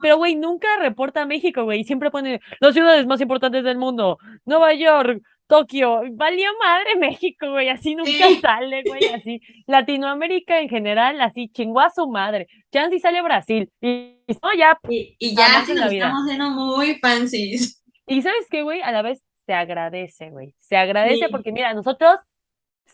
[0.00, 1.82] Pero, güey, nunca reporta a México, güey.
[1.82, 4.18] Siempre pone las ciudades más importantes del mundo.
[4.44, 8.36] Nueva York, Tokio, valió madre México, güey, así nunca Sí.
[8.40, 9.40] sale, güey, así.
[9.66, 12.46] Latinoamérica en general, así chingó a su madre.
[12.70, 13.70] Ya sí sale Brasil.
[13.80, 13.88] Y,
[14.26, 14.78] y no, ya.
[14.88, 17.82] Y, y ya nos estamos viendo muy fancies.
[18.06, 20.54] Y sabes qué, güey, a la vez se agradece, güey.
[20.58, 21.30] Se agradece Sí.
[21.30, 22.20] porque, mira, nosotros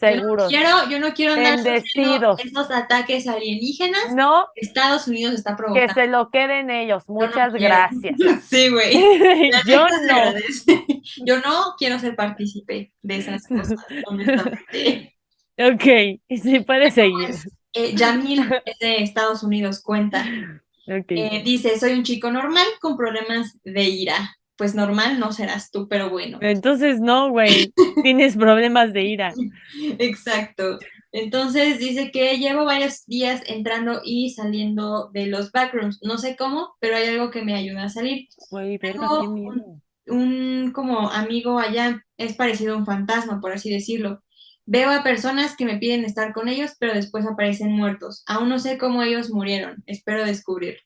[0.00, 0.48] Yo no seguros.
[0.48, 4.14] quiero, yo no quiero andar esos ataques alienígenas.
[4.14, 5.94] No, Estados Unidos está que provocando.
[5.94, 7.04] se lo queden ellos.
[7.08, 8.16] No Muchas gracias.
[8.48, 8.92] Sí, güey.
[9.66, 10.34] Yo no.
[11.24, 15.16] Yo no quiero ser partícipe de esas cosas, honestamente.
[15.56, 17.34] Ok, sí puede seguir.
[17.72, 20.24] Eh, Yamil es de Estados Unidos, cuenta.
[20.86, 24.36] Eh, dice, soy un chico normal con problemas de ira.
[24.56, 26.38] Pues normal no serás tú, pero bueno.
[26.40, 27.72] Entonces, no, güey.
[28.02, 29.34] Tienes problemas de ira.
[29.98, 30.78] Exacto.
[31.14, 36.00] Entonces dice que llevo varios días entrando y saliendo de los backrooms.
[36.02, 38.26] No sé cómo, pero hay algo que me ayuda a salir.
[38.50, 39.80] Güey, un-.
[40.06, 44.24] Un como amigo allá es parecido a un fantasma, por así decirlo.
[44.66, 48.24] Veo a personas que me piden estar con ellos, pero después aparecen muertos.
[48.26, 49.84] Aún no sé cómo ellos murieron.
[49.86, 50.78] Espero descubrir.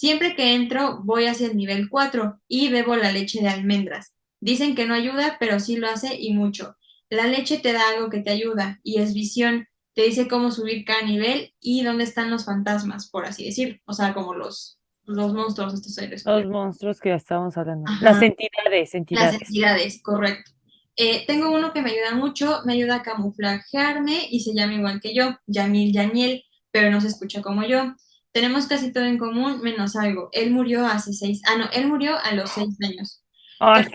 [0.00, 4.14] Siempre que entro, voy hacia el nivel 4 y bebo la leche de almendras.
[4.40, 6.74] Dicen que no ayuda, pero sí lo hace y mucho.
[7.10, 9.68] La leche te da algo que te ayuda y es visión.
[9.92, 13.82] Te dice cómo subir cada nivel y dónde están los fantasmas, por así decir.
[13.84, 16.24] O sea, como los, los monstruos, estos seres.
[16.24, 17.84] Los monstruos que ya estábamos hablando.
[17.86, 18.02] Ajá.
[18.02, 19.42] Las entidades, Las entidades.
[19.42, 20.50] entidades, correcto.
[20.96, 24.98] Eh, tengo uno que me ayuda mucho, me ayuda a camuflajearme y se llama igual
[25.02, 27.94] que yo, Yamil Yaniel, pero no se escucha como yo.
[28.32, 30.28] Tenemos casi todo en común, menos algo.
[30.32, 33.24] Él murió hace seis, ah, no, él murió a los seis años.
[33.58, 33.86] Ay,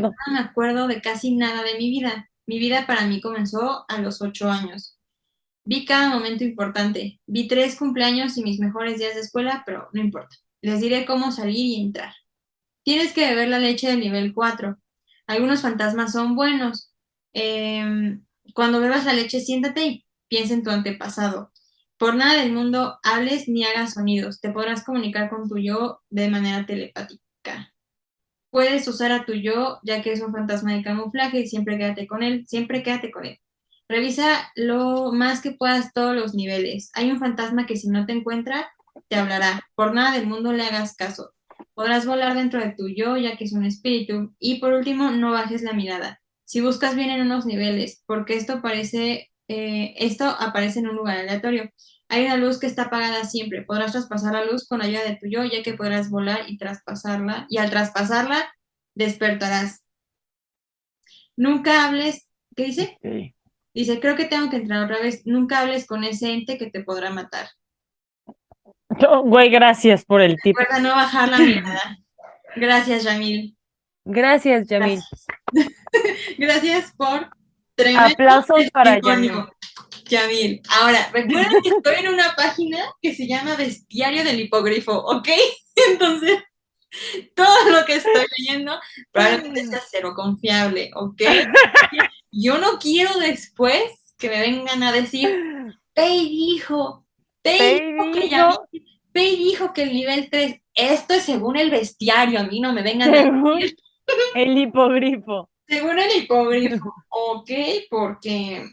[0.00, 2.30] no me acuerdo de casi nada de mi vida.
[2.46, 4.98] Mi vida para mí comenzó a los ocho años.
[5.64, 7.20] Vi cada momento importante.
[7.26, 10.36] Vi tres cumpleaños y mis mejores días de escuela, pero no importa.
[10.62, 12.14] Les diré cómo salir y entrar.
[12.84, 14.78] Tienes que beber la leche del nivel 4.
[15.26, 16.92] Algunos fantasmas son buenos.
[17.32, 21.52] Em, cuando bebas la leche, siéntate y piensa en tu antepasado.
[21.98, 24.40] Por nada del mundo hables ni hagas sonidos.
[24.40, 27.72] Te podrás comunicar con tu yo de manera telepática.
[28.50, 32.06] Puedes usar a tu yo, ya que es un fantasma de camuflaje, y siempre quédate
[32.06, 33.40] con él, siempre quédate con él.
[33.88, 36.90] Revisa lo más que puedas todos los niveles.
[36.94, 38.68] Hay un fantasma que si no te encuentra,
[39.08, 39.62] te hablará.
[39.74, 41.32] Por nada del mundo le hagas caso.
[41.74, 44.34] Podrás volar dentro de tu yo, ya que es un espíritu.
[44.38, 46.20] Y por último, no bajes la mirada.
[46.44, 51.18] Si buscas bien en unos niveles, porque esto parece, eh, esto aparece en un lugar
[51.18, 51.70] aleatorio.
[52.08, 53.62] Hay una luz que está apagada siempre.
[53.62, 57.46] Podrás traspasar la luz con ayuda de tu yo, ya que podrás volar y traspasarla.
[57.48, 58.52] Y al traspasarla,
[58.94, 59.84] despertarás.
[61.36, 62.28] Nunca hables.
[62.54, 62.98] ¿Qué dice?
[63.02, 63.34] Ok.
[63.74, 65.26] Dice, creo que tengo que entrar otra vez.
[65.26, 67.48] Nunca hables con ese ente que te podrá matar.
[69.00, 70.56] No, Güey, gracias por el tip.
[70.56, 71.98] Recuerda no bajar la mirada.
[72.56, 73.54] Gracias, Yamil.
[74.04, 75.00] Gracias, Yamil.
[75.00, 75.26] Gracias.
[76.38, 77.28] Gracias por
[77.76, 79.32] tremendo Aplausos para Yamil.
[80.08, 80.62] Yamil.
[80.70, 85.28] Ahora, recuerden que estoy en una página que se llama Bestiario del Hipogrifo, ¿ok?
[85.90, 86.38] Entonces,
[87.34, 88.78] todo lo que estoy leyendo
[89.12, 91.22] probablemente sea cero confiable, ¿ok?
[92.32, 93.82] Yo no quiero después
[94.18, 95.28] que me vengan a decir,
[95.92, 97.06] Pei dijo,
[97.42, 98.30] Pei dijo que.
[98.30, 102.74] Yamil- Pei dijo que el nivel 3, esto es según el bestiario, a mí no
[102.74, 103.60] me vengan a Según
[104.34, 105.48] el hipogrifo.
[105.66, 107.50] Según el hipogrifo, ok,
[107.90, 108.64] porque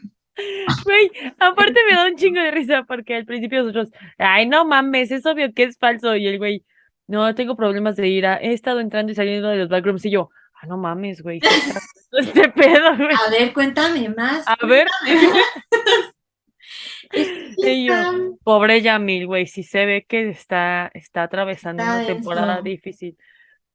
[0.84, 5.10] Güey, aparte me da un chingo de risa porque al principio nosotros, ay, no mames,
[5.10, 6.16] es obvio que es falso.
[6.16, 6.64] Y el güey,
[7.06, 8.38] no, tengo problemas de ira.
[8.40, 10.30] He estado entrando y saliendo de los backrooms y yo,
[10.60, 11.40] ah, no mames, güey.
[11.40, 13.16] sí está pasando Este pedo, güey.
[13.26, 14.44] A ver, cuéntame más.
[14.46, 15.16] A ver, sí
[17.58, 17.94] Y yo,
[18.42, 23.16] pobre Yamil, güey, sí se ve que está, está atravesando Está una temporada difícil.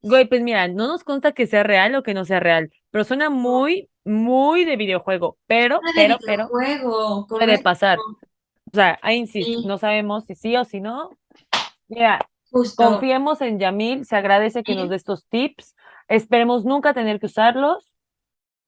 [0.02, 3.04] Güey, pues mira, no nos consta que sea real o que no sea real, pero
[3.04, 7.98] suena muy, muy de videojuego, pero, de pero, pero, puede pasar.
[8.00, 9.68] O sea, ahí insisto, Sí.
[9.68, 11.10] no sabemos si sí o si no.
[11.88, 12.84] Mira, Justo.
[12.84, 14.78] confiemos en Yamil, se agradece que Sí.
[14.78, 15.76] nos dé estos tips,
[16.08, 17.94] esperemos nunca tener que usarlos.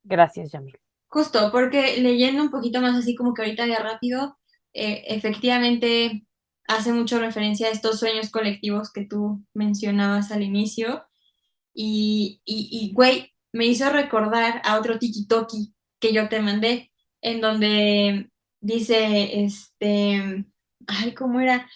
[0.04, 0.78] Gracias, Yamil.
[1.08, 4.38] Justo, porque leyendo un poquito más así como que ahorita ya rápido,
[4.74, 6.26] eh, efectivamente
[6.68, 11.04] hace mucho referencia a estos sueños colectivos que tú mencionabas al inicio.
[11.74, 16.92] Y, y, y, güey, me hizo recordar a otro tiki-toki que yo te mandé,
[17.22, 18.30] en donde
[18.60, 20.46] dice, este,
[20.88, 21.68] ay, ¿cómo era?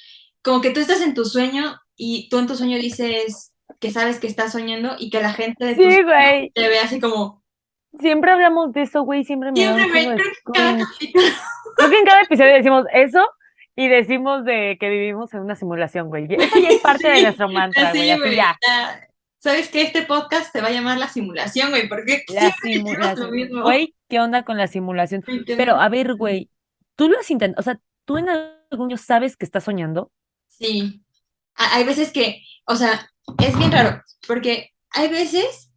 [0.42, 4.20] Como que tú estás en tu sueño y tú en tu sueño dices que sabes
[4.20, 7.44] que estás soñando y que la gente de tu Sí, güey, te ve así como,
[8.00, 10.24] siempre hablamos de eso, güey, siempre me siempre, de creo que
[10.54, 11.26] cada capítulo
[11.78, 13.28] Creo que en cada episodio decimos eso
[13.76, 16.26] y decimos de que vivimos en una simulación, güey.
[16.30, 18.10] Eso ya es parte de nuestro mantra, güey.
[18.12, 18.58] Así güey, ya.
[18.66, 19.08] ya.
[19.46, 23.04] ¿Sabes que Este podcast se va a llamar La Simulación, güey, porque La decimos lo
[23.04, 23.32] simulación.
[23.32, 23.62] mismo.
[23.64, 25.24] Güey, ¿qué onda con la simulación?
[25.48, 26.50] Pero a ver, güey,
[26.96, 28.54] tú lo has intentado, o sea, tú en algún
[28.88, 30.12] momento sabes que estás soñando.
[30.48, 31.02] Sí.
[31.56, 35.72] Ha- Hay veces que, o sea, es bien raro, porque hay veces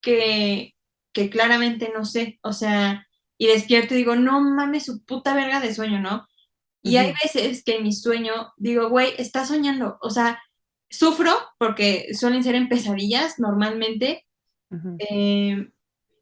[0.00, 0.74] que,
[1.12, 3.06] que claramente no sé, o sea,
[3.36, 6.26] y despierto y digo, no mames su puta verga de sueño, ¿no?
[6.82, 10.40] Y hay veces que en mi sueño digo, güey, está soñando, o sea,
[10.90, 14.26] sufro porque suelen ser en pesadillas normalmente,
[14.98, 15.68] eh,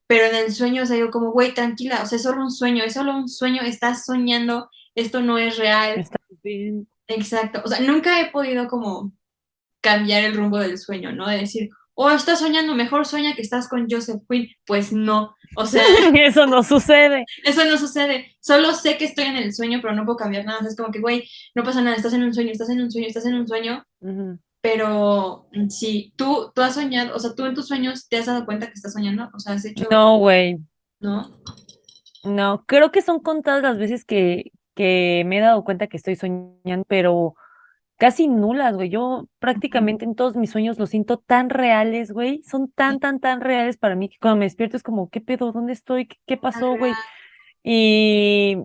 [0.06, 2.50] pero en el sueño, o sea, digo como, güey, tranquila, o sea, es solo un
[2.50, 6.06] sueño, es solo un sueño, estás soñando, esto no es real.
[6.42, 6.88] Bien.
[7.08, 9.12] Exacto, o sea, nunca he podido como
[9.80, 11.28] cambiar el rumbo del sueño, ¿no?
[11.28, 14.48] De decir, oh, estás soñando, mejor sueña que estás con Joseph Quinn.
[14.64, 15.82] Pues no, o sea,
[16.14, 17.24] Eso no sucede.
[17.44, 18.36] eso no sucede.
[18.40, 20.58] Solo sé que estoy en el sueño, pero no puedo cambiar nada.
[20.58, 22.80] O sea, es como que, güey, no pasa nada, estás en un sueño, estás en
[22.80, 23.84] un sueño, estás en un sueño.
[24.66, 28.26] Pero mm, sí, tú, tú has soñado, o sea, tú en tus sueños te has
[28.26, 30.58] dado cuenta que estás soñando, o sea, has hecho, No, güey.
[30.98, 31.40] ¿no?
[32.24, 36.16] No, creo que son contadas las veces que, que me he dado cuenta que estoy
[36.16, 37.36] soñando, pero
[37.96, 38.88] casi nulas, güey.
[38.88, 42.42] Yo prácticamente en todos mis sueños los siento tan reales, güey.
[42.42, 45.52] Son tan, tan, tan reales para mí que cuando me despierto es como, ¿qué pedo?
[45.52, 46.08] ¿Dónde estoy?
[46.08, 46.92] ¿Qué, qué pasó, güey?
[47.62, 48.56] Y,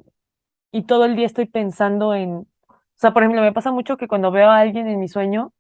[0.71, 2.47] y todo el día estoy pensando en, o
[2.95, 5.53] sea, por ejemplo, me pasa mucho que cuando veo a alguien en mi sueño,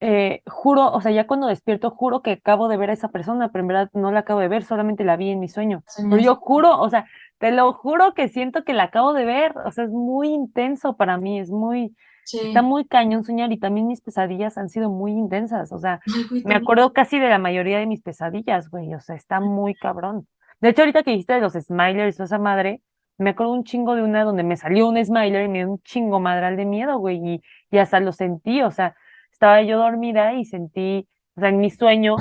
[0.00, 3.50] Eh, juro, o sea, ya cuando despierto, juro que acabo de ver a esa persona,
[3.50, 5.82] pero en verdad no la acabo de ver, solamente la vi en mi sueño.
[5.96, 7.06] Pero yo juro, o sea,
[7.38, 10.96] te lo juro que siento que la acabo de ver, o sea, es muy intenso
[10.96, 11.94] para mí, es muy,
[12.24, 12.40] Sí.
[12.48, 16.24] está muy cañón soñar y también mis pesadillas han sido muy intensas, o sea, Ay,
[16.28, 19.74] güey, me acuerdo casi de la mayoría de mis pesadillas, güey, o sea, está muy
[19.76, 20.26] cabrón.
[20.60, 22.82] De hecho, ahorita que dijiste de los smilers o esa madre,
[23.18, 25.78] me acuerdo un chingo de una donde me salió un smiler y me dio un
[25.82, 28.96] chingo madral de miedo, güey, y, y hasta lo sentí, o sea,
[29.32, 32.16] estaba yo dormida y sentí, o sea, en mi sueño,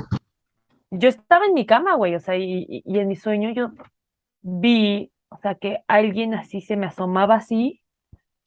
[0.92, 3.72] yo estaba en mi cama, güey, o sea, y, y- y en mi sueño yo
[4.42, 7.82] vi, o sea, que alguien así se me asomaba así,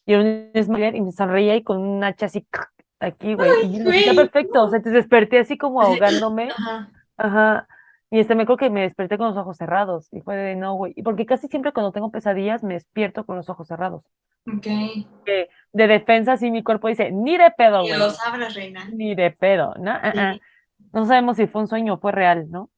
[0.06, 2.46] y era un smiler y me sonreía y con un hacha así,
[3.00, 6.50] aquí, güey, y yo perfecto, o sea, te desperté así como ahogándome.
[6.50, 6.90] Ajá.
[7.16, 7.68] Ajá.
[8.10, 10.08] Y este me acuerdo que me desperté con los ojos cerrados.
[10.12, 10.92] Y fue de no, güey.
[10.96, 14.02] Y porque casi siempre cuando tengo pesadillas me despierto con los ojos cerrados.
[14.46, 14.66] Ok.
[15.72, 17.98] De defensa, así mi cuerpo dice, ni de pedo, Que güey.
[17.98, 18.88] los abras, reina.
[18.92, 19.90] Ni de pedo, ¿no?
[19.90, 20.32] Ah, ah.
[20.34, 20.40] Sí.
[20.92, 22.70] No sabemos si fue un sueño o fue real, ¿no?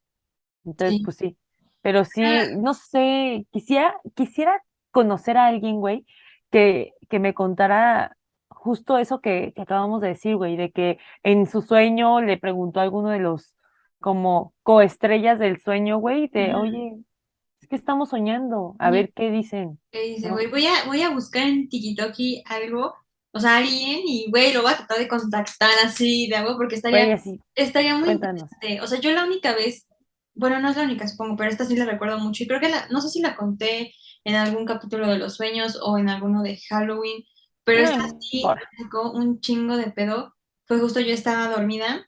[0.65, 1.05] Entonces, Sí.
[1.05, 1.37] pues sí.
[1.83, 2.47] Pero sí, Ah.
[2.59, 4.61] no sé, quisiera, quisiera
[4.91, 6.05] conocer a alguien, güey,
[6.51, 8.17] que, que me contara
[8.49, 12.81] justo eso que, que acabamos de decir, güey, de que en su sueño le preguntó
[12.81, 13.57] a alguno de los
[14.01, 16.97] como coestrellas del sueño, güey, de, oye,
[17.61, 19.79] es que estamos soñando, a ver qué dicen.
[19.93, 20.35] Que dice, ¿no?
[20.35, 22.15] güey, voy a, voy a buscar en TikTok
[22.47, 22.95] algo,
[23.33, 26.77] o sea, alguien, y güey, lo voy a tratar de contactar así de algo, porque
[26.77, 28.43] estaría, así, estaría muy cuéntanos.
[28.51, 28.81] interesante.
[28.83, 29.87] O sea, yo la única vez,
[30.35, 32.69] bueno, no es la única, supongo, pero esta sí la recuerdo mucho, y creo que
[32.69, 33.93] la, no sé si la conté
[34.25, 37.23] en algún capítulo de los sueños o en alguno de Halloween,
[37.65, 40.35] pero esta Mm, sí por- sacó un chingo de pedo.
[40.67, 42.07] Fue justo yo estaba dormida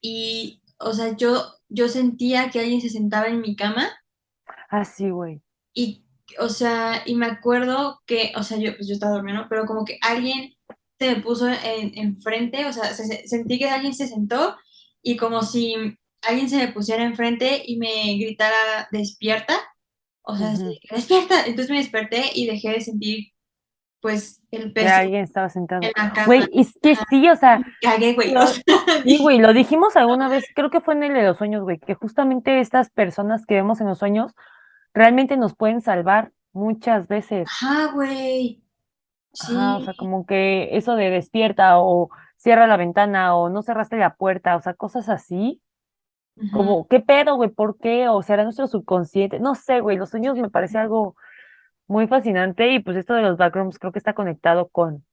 [0.00, 3.90] y, o sea, yo, yo sentía que alguien se sentaba en mi cama
[4.70, 5.42] Así, güey.
[5.74, 6.04] y,
[6.38, 9.46] o sea, y me acuerdo que, o sea, yo, pues yo estaba durmiendo.
[9.48, 10.54] Pero como que alguien
[10.98, 14.56] se me puso en, enfrente, o sea, se- se- sentí que alguien se sentó
[15.02, 15.74] y como si
[16.22, 19.58] alguien se me pusiera enfrente y me gritara, despierta,
[20.22, 21.46] o sea, de que, despierta.
[21.46, 23.28] Entonces me desperté y dejé de sentir,
[24.00, 25.80] pues, el peso alguien estaba sentado.
[26.26, 28.32] Güey, es que sí, o sea, Cagué, güey.
[28.32, 28.62] Lo- sea,
[29.04, 31.78] Sí, güey, lo dijimos alguna vez, creo que fue en el de los sueños, güey,
[31.78, 34.34] que justamente estas personas que vemos en los sueños
[34.94, 37.48] realmente nos pueden salvar muchas veces.
[37.48, 38.62] Ajá, güey.
[39.32, 39.54] Sí.
[39.54, 43.96] Ajá, o sea, como que eso de despierta o cierra la ventana o no cerraste
[43.96, 45.60] la puerta, o sea, cosas así,
[46.52, 47.50] como, ¿qué pedo, güey?
[47.50, 48.08] ¿Por qué?
[48.08, 51.16] O será nuestro subconsciente, no sé, güey, los sueños me parece algo
[51.88, 55.04] muy fascinante y pues esto de los backrooms creo que está conectado con.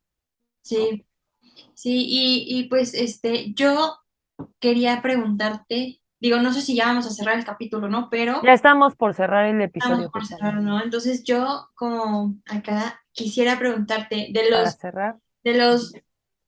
[0.62, 1.06] Sí,
[1.76, 3.98] sí, y, y pues este, yo
[4.60, 8.10] quería preguntarte, digo, no sé si ya vamos a cerrar el capítulo, ¿no?
[8.12, 10.26] Pero Ya estamos por cerrar el estamos episodio, por justamente.
[10.26, 10.82] cerrar, ¿no?
[10.84, 15.20] Entonces yo como acá quisiera preguntarte de Para los, cerrar.
[15.44, 15.94] de los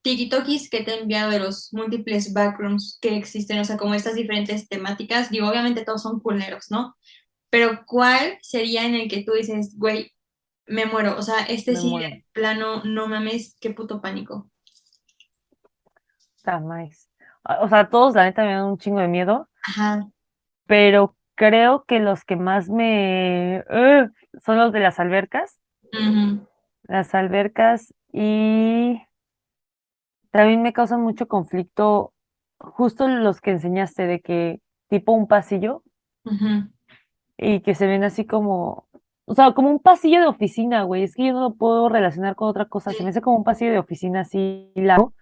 [0.03, 4.15] tikitokis que te he enviado, de los múltiples backrooms que existen, o sea, como estas
[4.15, 6.95] diferentes temáticas, digo, obviamente todos son culeros, ¿no?
[7.51, 10.11] Pero ¿cuál sería en el que tú dices, güey,
[10.67, 11.17] me muero?
[11.17, 12.09] O sea, este Me sí, muero.
[12.09, 14.49] de plano, no mames, qué puto pánico.
[16.37, 16.59] Está
[17.61, 20.09] O sea, todos la neta me dan un chingo de miedo, Ajá.
[20.65, 23.63] pero creo que los que más me...
[24.43, 25.59] son los de las albercas.
[25.93, 26.47] Ujú.
[26.87, 28.99] Las albercas y
[30.31, 32.13] también me causan mucho conflicto
[32.59, 35.83] justo los que enseñaste de que tipo un pasillo
[36.25, 36.69] Ujú.
[37.37, 38.86] y que se ven así como,
[39.29, 41.03] o sea, como un pasillo de oficina, güey.
[41.03, 42.91] Es que yo no lo puedo relacionar con otra cosa.
[42.91, 45.13] Se me hace como un pasillo de oficina así largo.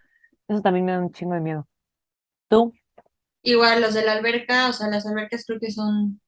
[0.47, 1.67] Eso también me da un chingo de miedo.
[2.47, 2.71] ¿Tú?
[3.41, 6.21] Igual los de la alberca, o sea, las albercas creo que son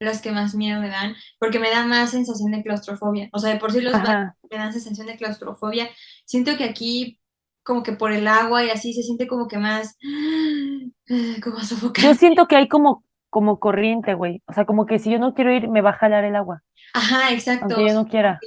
[0.00, 3.28] las que más miedo me dan, porque me da más sensación de claustrofobia.
[3.32, 4.34] O sea, de por sí los Ajá.
[4.50, 5.90] me dan sensación de claustrofobia.
[6.24, 7.20] Siento que aquí,
[7.62, 9.98] como que por el agua y así, se siente como que más,
[11.42, 12.14] como Yo sofocante.
[12.14, 14.42] siento que hay como, como corriente, güey.
[14.46, 16.62] O sea, como que si yo no quiero ir, me va a jalar el agua,
[16.92, 17.74] Ajá, exacto.
[17.74, 18.38] aunque yo no quiera.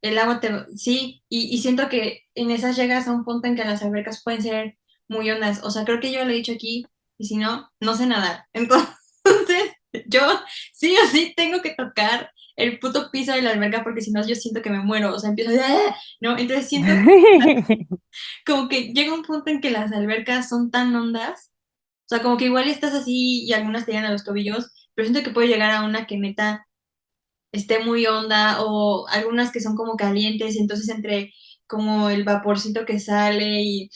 [0.00, 0.48] el agua te...
[0.76, 4.22] Sí, y, y siento que en esas llegas a un punto en que las albercas
[4.22, 4.78] pueden ser
[5.08, 5.64] muy hondas.
[5.64, 6.86] O sea, creo que yo lo he dicho aquí,
[7.18, 8.44] y si no, no sé nadar.
[8.52, 9.72] Entonces,
[10.06, 10.20] yo
[10.72, 14.24] sí o sí tengo que tocar el puto piso de la alberca porque si no,
[14.24, 15.14] yo siento que me muero.
[15.14, 15.96] O sea, empiezo a...
[16.20, 16.38] ¿no?
[16.38, 16.92] Entonces siento
[18.46, 21.47] como que llega un punto en que las albercas son tan hondas.
[22.08, 25.06] O sea, como que igual estás así y algunas te llegan a los tobillos, pero
[25.06, 26.66] siento que puede llegar a una que neta
[27.52, 31.32] esté muy honda o algunas que son como calientes, entonces entre
[31.66, 33.90] como el vaporcito que sale y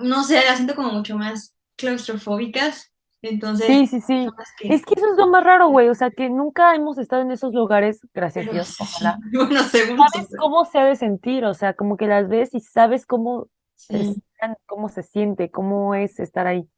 [0.00, 2.92] no sé, las siento como mucho más claustrofóbicas.
[3.22, 4.26] Entonces, Sí, sí, sí.
[4.58, 4.74] que...
[4.74, 5.88] Es que eso es lo más raro, güey.
[5.88, 9.18] O sea, que nunca hemos estado en esos lugares, gracias a Dios, ojalá.
[9.32, 13.06] bueno, Sabes cómo se ha de sentir, o sea, como que las ves y sabes
[13.06, 14.16] cómo sí.
[14.32, 16.68] están, cómo se siente, cómo es estar ahí.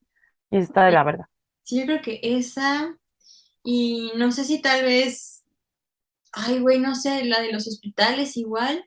[0.50, 1.26] Y está de la verdad.
[1.62, 2.96] Sí, yo creo que esa
[3.64, 5.44] y no sé si tal vez,
[6.32, 8.84] ay, güey, no sé, la de los hospitales igual.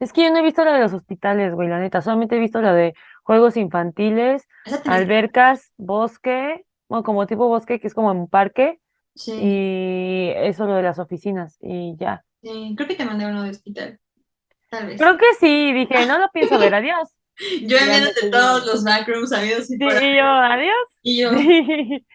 [0.00, 2.02] Es que yo no he visto la de los hospitales, güey, la neta.
[2.02, 4.46] Solamente he visto la de juegos infantiles,
[4.86, 8.80] albercas, bosque, bueno, como tipo bosque, que es como en un parque,
[9.14, 12.24] Sí, y eso lo de las oficinas, y ya.
[12.42, 14.00] sí, creo que te mandé uno de hospital,
[14.70, 15.00] tal vez.
[15.00, 17.08] Creo que sí, dije, no lo pienso ver, adiós.
[17.62, 20.74] Yo Ya enviándote me todos los backrooms sabidos y Sí, y yo, adiós.
[21.02, 22.06] Y yo, Sí.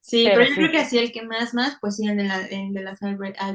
[0.00, 0.54] sí, Pero pero yo sí.
[0.56, 3.02] creo que así el que más, más, pues sí, el de, la, el de las
[3.02, 3.48] albercas,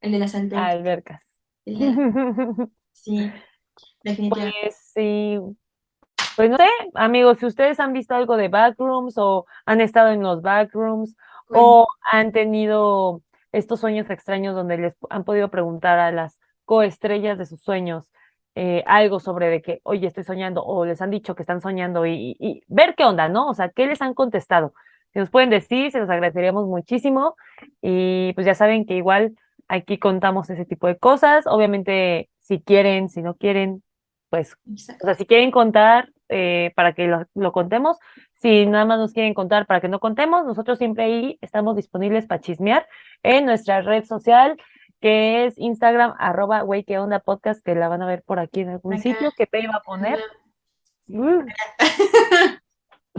[0.00, 1.22] el de las albercas, Albercas.
[1.64, 1.72] de
[2.92, 3.30] sí,
[4.02, 4.58] definitivamente.
[4.62, 5.38] Pues sí,
[6.36, 10.22] pues no sé, amigos, si ustedes han visto algo de backrooms o han estado en
[10.22, 11.16] los backrooms
[11.50, 17.46] o han tenido estos sueños extraños donde les han podido preguntar a las coestrellas de
[17.46, 18.12] sus sueños
[18.60, 22.06] eh, algo sobre de que, oye, estoy soñando, o les han dicho que están soñando
[22.06, 23.48] y, y- y ver qué onda, ¿no?
[23.48, 24.72] O sea, ¿qué les han contestado?
[25.12, 27.36] Si nos pueden decir, se los agradeceríamos muchísimo
[27.80, 29.34] y pues ya saben que igual
[29.68, 33.82] aquí contamos ese tipo de cosas, obviamente si quieren, si no quieren,
[34.30, 35.04] pues Exacto.
[35.04, 37.96] o sea, si quieren contar eh, para que lo, lo contemos,
[38.34, 42.26] si nada más nos quieren contar para que no contemos, nosotros siempre ahí estamos disponibles
[42.26, 42.86] para chismear
[43.22, 44.56] en nuestra red social,
[45.00, 48.60] que es Instagram, arroba, güey, qué onda podcast, que la van a ver por aquí
[48.60, 49.02] en algún Acá.
[49.02, 50.20] sitio que te iba a poner.
[51.08, 51.44] Uh.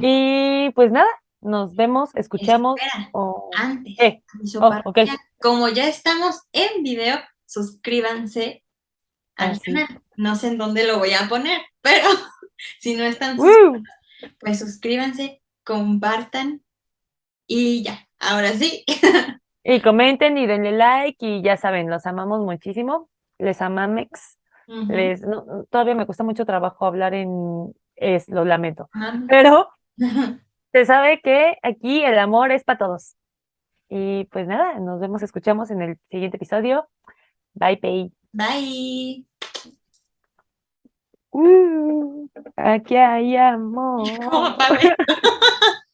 [0.01, 1.07] Y pues nada,
[1.41, 2.79] nos vemos, escuchamos.
[2.81, 3.95] Espera, o- antes,
[4.59, 4.81] Oh.
[5.41, 8.63] Como ya estamos en video, suscríbanse
[9.35, 10.01] al canal.
[10.17, 12.07] No sé en dónde lo voy a poner, pero
[12.79, 13.81] si no están Uh.
[14.39, 16.61] pues suscríbanse, compartan
[17.47, 18.07] y ya.
[18.19, 18.83] Ahora sí.
[19.69, 23.07] Y comenten y denle like y ya saben, los amamos muchísimo.
[23.37, 24.39] Les amamex.
[24.87, 28.89] Les, no, todavía me cuesta mucho trabajo hablar en es, lo lamento.
[28.93, 29.27] Amamos.
[29.29, 29.69] Pero
[30.71, 33.15] se sabe que aquí el amor es para todos.
[33.89, 36.89] Y pues nada, nos vemos, escuchamos en el siguiente episodio.
[37.53, 38.11] Bye, Pei.
[38.31, 39.25] Bye.
[41.29, 44.07] Uh, aquí hay amor.